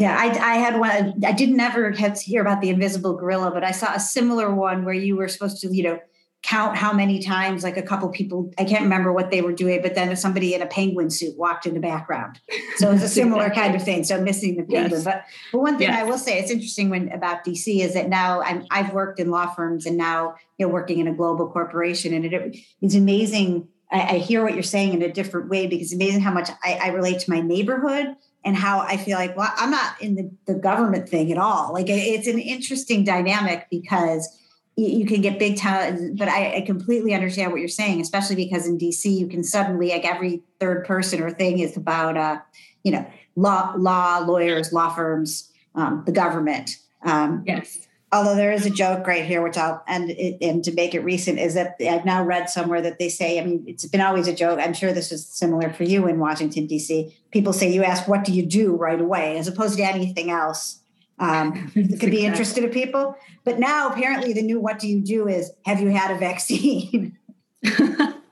Yeah, 0.00 0.16
I, 0.18 0.28
I 0.28 0.54
had 0.54 0.80
one. 0.80 1.22
I 1.26 1.32
didn't 1.32 1.60
ever 1.60 1.90
have 1.92 2.14
to 2.14 2.24
hear 2.24 2.40
about 2.40 2.62
the 2.62 2.70
invisible 2.70 3.14
gorilla, 3.14 3.50
but 3.50 3.62
I 3.62 3.70
saw 3.70 3.92
a 3.94 4.00
similar 4.00 4.52
one 4.54 4.86
where 4.86 4.94
you 4.94 5.14
were 5.14 5.28
supposed 5.28 5.60
to, 5.60 5.68
you 5.68 5.82
know, 5.82 6.00
count 6.42 6.74
how 6.74 6.90
many 6.90 7.22
times 7.22 7.62
like 7.62 7.76
a 7.76 7.82
couple 7.82 8.08
people 8.08 8.50
i 8.58 8.64
can't 8.64 8.82
remember 8.82 9.12
what 9.12 9.30
they 9.30 9.42
were 9.42 9.52
doing 9.52 9.82
but 9.82 9.94
then 9.94 10.14
somebody 10.16 10.54
in 10.54 10.62
a 10.62 10.66
penguin 10.66 11.10
suit 11.10 11.36
walked 11.36 11.66
in 11.66 11.74
the 11.74 11.80
background 11.80 12.40
so 12.76 12.88
it 12.88 12.94
was 12.94 13.02
a 13.02 13.08
similar 13.20 13.50
kind 13.50 13.74
of 13.74 13.82
thing 13.82 14.02
so 14.02 14.18
missing 14.18 14.56
the 14.56 14.62
penguin 14.62 14.90
yes. 14.90 15.04
but, 15.04 15.24
but 15.52 15.58
one 15.58 15.76
thing 15.76 15.88
yes. 15.88 16.00
i 16.00 16.02
will 16.02 16.16
say 16.16 16.38
it's 16.38 16.50
interesting 16.50 16.88
when 16.88 17.10
about 17.10 17.44
dc 17.44 17.66
is 17.66 17.92
that 17.92 18.08
now 18.08 18.40
i 18.70 18.80
have 18.82 18.94
worked 18.94 19.20
in 19.20 19.30
law 19.30 19.52
firms 19.52 19.84
and 19.84 19.98
now 19.98 20.34
you 20.56 20.66
know 20.66 20.72
working 20.72 20.98
in 20.98 21.06
a 21.06 21.12
global 21.12 21.46
corporation 21.46 22.14
and 22.14 22.24
it, 22.24 22.56
it's 22.80 22.94
amazing 22.94 23.68
I, 23.92 24.00
I, 24.00 24.18
hear 24.18 24.42
what 24.42 24.54
you're 24.54 24.62
saying 24.62 24.94
in 24.94 25.02
a 25.02 25.12
different 25.12 25.50
way 25.50 25.66
because 25.66 25.92
it's 25.92 25.94
amazing 25.94 26.22
how 26.22 26.32
much 26.32 26.48
I, 26.64 26.78
I 26.84 26.88
relate 26.88 27.18
to 27.20 27.30
my 27.30 27.40
neighborhood 27.40 28.16
and 28.44 28.56
how 28.56 28.80
I 28.80 28.96
feel 28.96 29.18
like, 29.18 29.36
well, 29.36 29.52
I'm 29.56 29.70
not 29.70 30.00
in 30.00 30.14
the, 30.14 30.30
the 30.46 30.54
government 30.58 31.08
thing 31.08 31.30
at 31.30 31.38
all. 31.38 31.72
Like 31.72 31.86
it's 31.88 32.26
an 32.26 32.38
interesting 32.38 33.04
dynamic 33.04 33.66
because 33.70 34.28
you, 34.76 35.04
can 35.04 35.20
get 35.20 35.38
big 35.38 35.58
time, 35.58 36.16
but 36.16 36.28
I, 36.28 36.56
I, 36.56 36.60
completely 36.62 37.12
understand 37.12 37.52
what 37.52 37.60
you're 37.60 37.68
saying, 37.68 38.00
especially 38.00 38.36
because 38.36 38.66
in 38.66 38.78
DC 38.78 39.04
you 39.04 39.26
can 39.26 39.44
suddenly 39.44 39.90
like 39.90 40.06
every 40.06 40.42
third 40.58 40.86
person 40.86 41.22
or 41.22 41.30
thing 41.30 41.58
is 41.58 41.76
about 41.76 42.16
uh, 42.16 42.38
you 42.82 42.92
know, 42.92 43.06
law, 43.36 43.74
law, 43.76 44.20
lawyers, 44.20 44.72
law 44.72 44.88
firms, 44.88 45.50
um, 45.74 46.02
the 46.06 46.12
government. 46.12 46.76
Um, 47.04 47.44
yes 47.46 47.88
although 48.12 48.34
there 48.34 48.52
is 48.52 48.66
a 48.66 48.70
joke 48.70 49.06
right 49.06 49.24
here, 49.24 49.42
which 49.42 49.56
I'll 49.56 49.82
and 49.86 50.10
and 50.10 50.64
to 50.64 50.72
make 50.72 50.94
it 50.94 51.00
recent 51.00 51.38
is 51.38 51.54
that 51.54 51.76
I've 51.80 52.04
now 52.04 52.22
read 52.22 52.50
somewhere 52.50 52.82
that 52.82 52.98
they 52.98 53.08
say, 53.08 53.38
I 53.38 53.44
mean, 53.44 53.64
it's 53.66 53.86
been 53.86 54.00
always 54.00 54.28
a 54.28 54.34
joke. 54.34 54.58
I'm 54.60 54.74
sure 54.74 54.92
this 54.92 55.12
is 55.12 55.26
similar 55.26 55.72
for 55.72 55.84
you 55.84 56.06
in 56.06 56.18
Washington 56.18 56.66
D.C. 56.66 57.14
People 57.30 57.52
say 57.52 57.72
you 57.72 57.84
ask, 57.84 58.08
"What 58.08 58.24
do 58.24 58.32
you 58.32 58.44
do?" 58.44 58.74
right 58.74 59.00
away, 59.00 59.38
as 59.38 59.48
opposed 59.48 59.76
to 59.76 59.84
anything 59.84 60.30
else. 60.30 60.80
Um, 61.18 61.70
it 61.74 62.00
could 62.00 62.10
be 62.10 62.24
interesting 62.24 62.64
to 62.64 62.70
people. 62.70 63.16
But 63.44 63.58
now 63.58 63.88
apparently 63.88 64.32
the 64.32 64.42
new 64.42 64.60
"What 64.60 64.78
do 64.78 64.88
you 64.88 65.00
do?" 65.00 65.28
is, 65.28 65.52
"Have 65.64 65.80
you 65.80 65.88
had 65.88 66.10
a 66.10 66.18
vaccine?" 66.18 67.16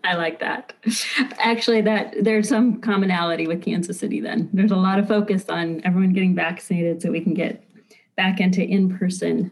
I 0.04 0.14
like 0.14 0.40
that. 0.40 0.72
Actually, 1.38 1.82
that 1.82 2.14
there's 2.22 2.48
some 2.48 2.80
commonality 2.80 3.46
with 3.46 3.60
Kansas 3.60 3.98
City. 3.98 4.20
Then 4.20 4.48
there's 4.54 4.70
a 4.70 4.76
lot 4.76 4.98
of 4.98 5.06
focus 5.06 5.44
on 5.50 5.82
everyone 5.84 6.14
getting 6.14 6.34
vaccinated 6.34 7.02
so 7.02 7.10
we 7.10 7.20
can 7.20 7.34
get 7.34 7.62
back 8.18 8.40
into 8.40 8.62
in-person 8.62 9.50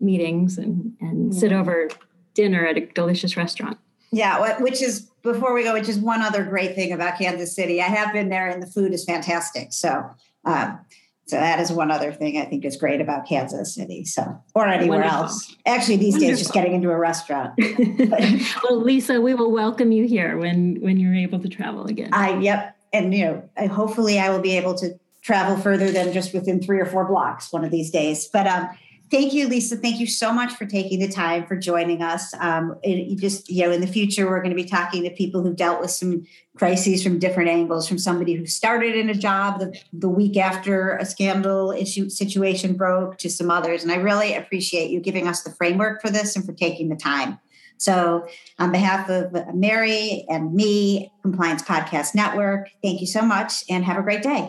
meetings 0.00 0.56
and 0.56 0.94
and 1.00 1.34
sit 1.34 1.52
over 1.52 1.90
dinner 2.32 2.64
at 2.64 2.78
a 2.78 2.86
delicious 2.86 3.36
restaurant. 3.36 3.76
Yeah, 4.12 4.60
which 4.62 4.80
is 4.80 5.10
before 5.22 5.52
we 5.52 5.64
go, 5.64 5.74
which 5.74 5.88
is 5.88 5.98
one 5.98 6.22
other 6.22 6.44
great 6.44 6.74
thing 6.76 6.92
about 6.92 7.18
Kansas 7.18 7.54
City. 7.54 7.82
I 7.82 7.86
have 7.86 8.12
been 8.12 8.28
there, 8.28 8.48
and 8.48 8.62
the 8.62 8.66
food 8.66 8.94
is 8.94 9.04
fantastic. 9.04 9.72
So, 9.72 10.08
um, 10.44 10.78
so 11.26 11.36
that 11.36 11.58
is 11.58 11.72
one 11.72 11.90
other 11.90 12.12
thing 12.12 12.38
I 12.38 12.44
think 12.44 12.64
is 12.64 12.76
great 12.76 13.00
about 13.00 13.26
Kansas 13.26 13.74
City. 13.74 14.04
So, 14.04 14.40
or 14.54 14.68
anywhere 14.68 15.00
Wonderful. 15.00 15.22
else. 15.24 15.56
Actually, 15.66 15.96
these 15.96 16.14
Wonderful. 16.14 16.30
days, 16.30 16.38
just 16.38 16.52
getting 16.52 16.74
into 16.74 16.90
a 16.90 16.98
restaurant. 16.98 17.54
well, 18.62 18.80
Lisa, 18.80 19.20
we 19.20 19.34
will 19.34 19.50
welcome 19.50 19.90
you 19.90 20.06
here 20.06 20.38
when 20.38 20.76
when 20.80 20.98
you're 20.98 21.14
able 21.16 21.40
to 21.40 21.48
travel 21.48 21.86
again. 21.86 22.10
I 22.12 22.38
yep, 22.38 22.76
and 22.92 23.12
you 23.12 23.24
know, 23.24 23.50
I, 23.56 23.66
hopefully, 23.66 24.20
I 24.20 24.30
will 24.30 24.40
be 24.40 24.56
able 24.56 24.74
to 24.76 24.96
travel 25.24 25.56
further 25.56 25.90
than 25.90 26.12
just 26.12 26.34
within 26.34 26.62
three 26.62 26.78
or 26.78 26.86
four 26.86 27.06
blocks 27.06 27.52
one 27.52 27.64
of 27.64 27.70
these 27.70 27.90
days. 27.90 28.28
But 28.28 28.46
um, 28.46 28.68
thank 29.10 29.32
you, 29.32 29.48
Lisa. 29.48 29.76
Thank 29.76 29.98
you 29.98 30.06
so 30.06 30.32
much 30.32 30.52
for 30.52 30.66
taking 30.66 31.00
the 31.00 31.08
time 31.08 31.46
for 31.46 31.56
joining 31.56 32.02
us. 32.02 32.34
Um, 32.38 32.76
it, 32.82 33.16
just, 33.18 33.48
you 33.48 33.64
know, 33.64 33.72
in 33.72 33.80
the 33.80 33.86
future, 33.86 34.26
we're 34.28 34.42
going 34.42 34.54
to 34.54 34.62
be 34.62 34.68
talking 34.68 35.02
to 35.04 35.10
people 35.10 35.42
who've 35.42 35.56
dealt 35.56 35.80
with 35.80 35.90
some 35.90 36.26
crises 36.58 37.02
from 37.02 37.18
different 37.18 37.48
angles, 37.48 37.88
from 37.88 37.98
somebody 37.98 38.34
who 38.34 38.44
started 38.44 38.94
in 38.94 39.08
a 39.08 39.14
job 39.14 39.60
the, 39.60 39.78
the 39.94 40.10
week 40.10 40.36
after 40.36 40.96
a 40.98 41.06
scandal 41.06 41.72
issue 41.72 42.10
situation 42.10 42.74
broke 42.74 43.16
to 43.18 43.30
some 43.30 43.50
others. 43.50 43.82
And 43.82 43.90
I 43.90 43.96
really 43.96 44.34
appreciate 44.34 44.90
you 44.90 45.00
giving 45.00 45.26
us 45.26 45.42
the 45.42 45.52
framework 45.52 46.02
for 46.02 46.10
this 46.10 46.36
and 46.36 46.44
for 46.44 46.52
taking 46.52 46.90
the 46.90 46.96
time. 46.96 47.38
So, 47.76 48.28
on 48.58 48.70
behalf 48.70 49.10
of 49.10 49.54
Mary 49.54 50.24
and 50.28 50.54
me, 50.54 51.10
Compliance 51.22 51.62
Podcast 51.62 52.14
Network, 52.14 52.68
thank 52.82 53.00
you 53.00 53.06
so 53.06 53.22
much 53.22 53.64
and 53.68 53.84
have 53.84 53.98
a 53.98 54.02
great 54.02 54.22
day. 54.22 54.48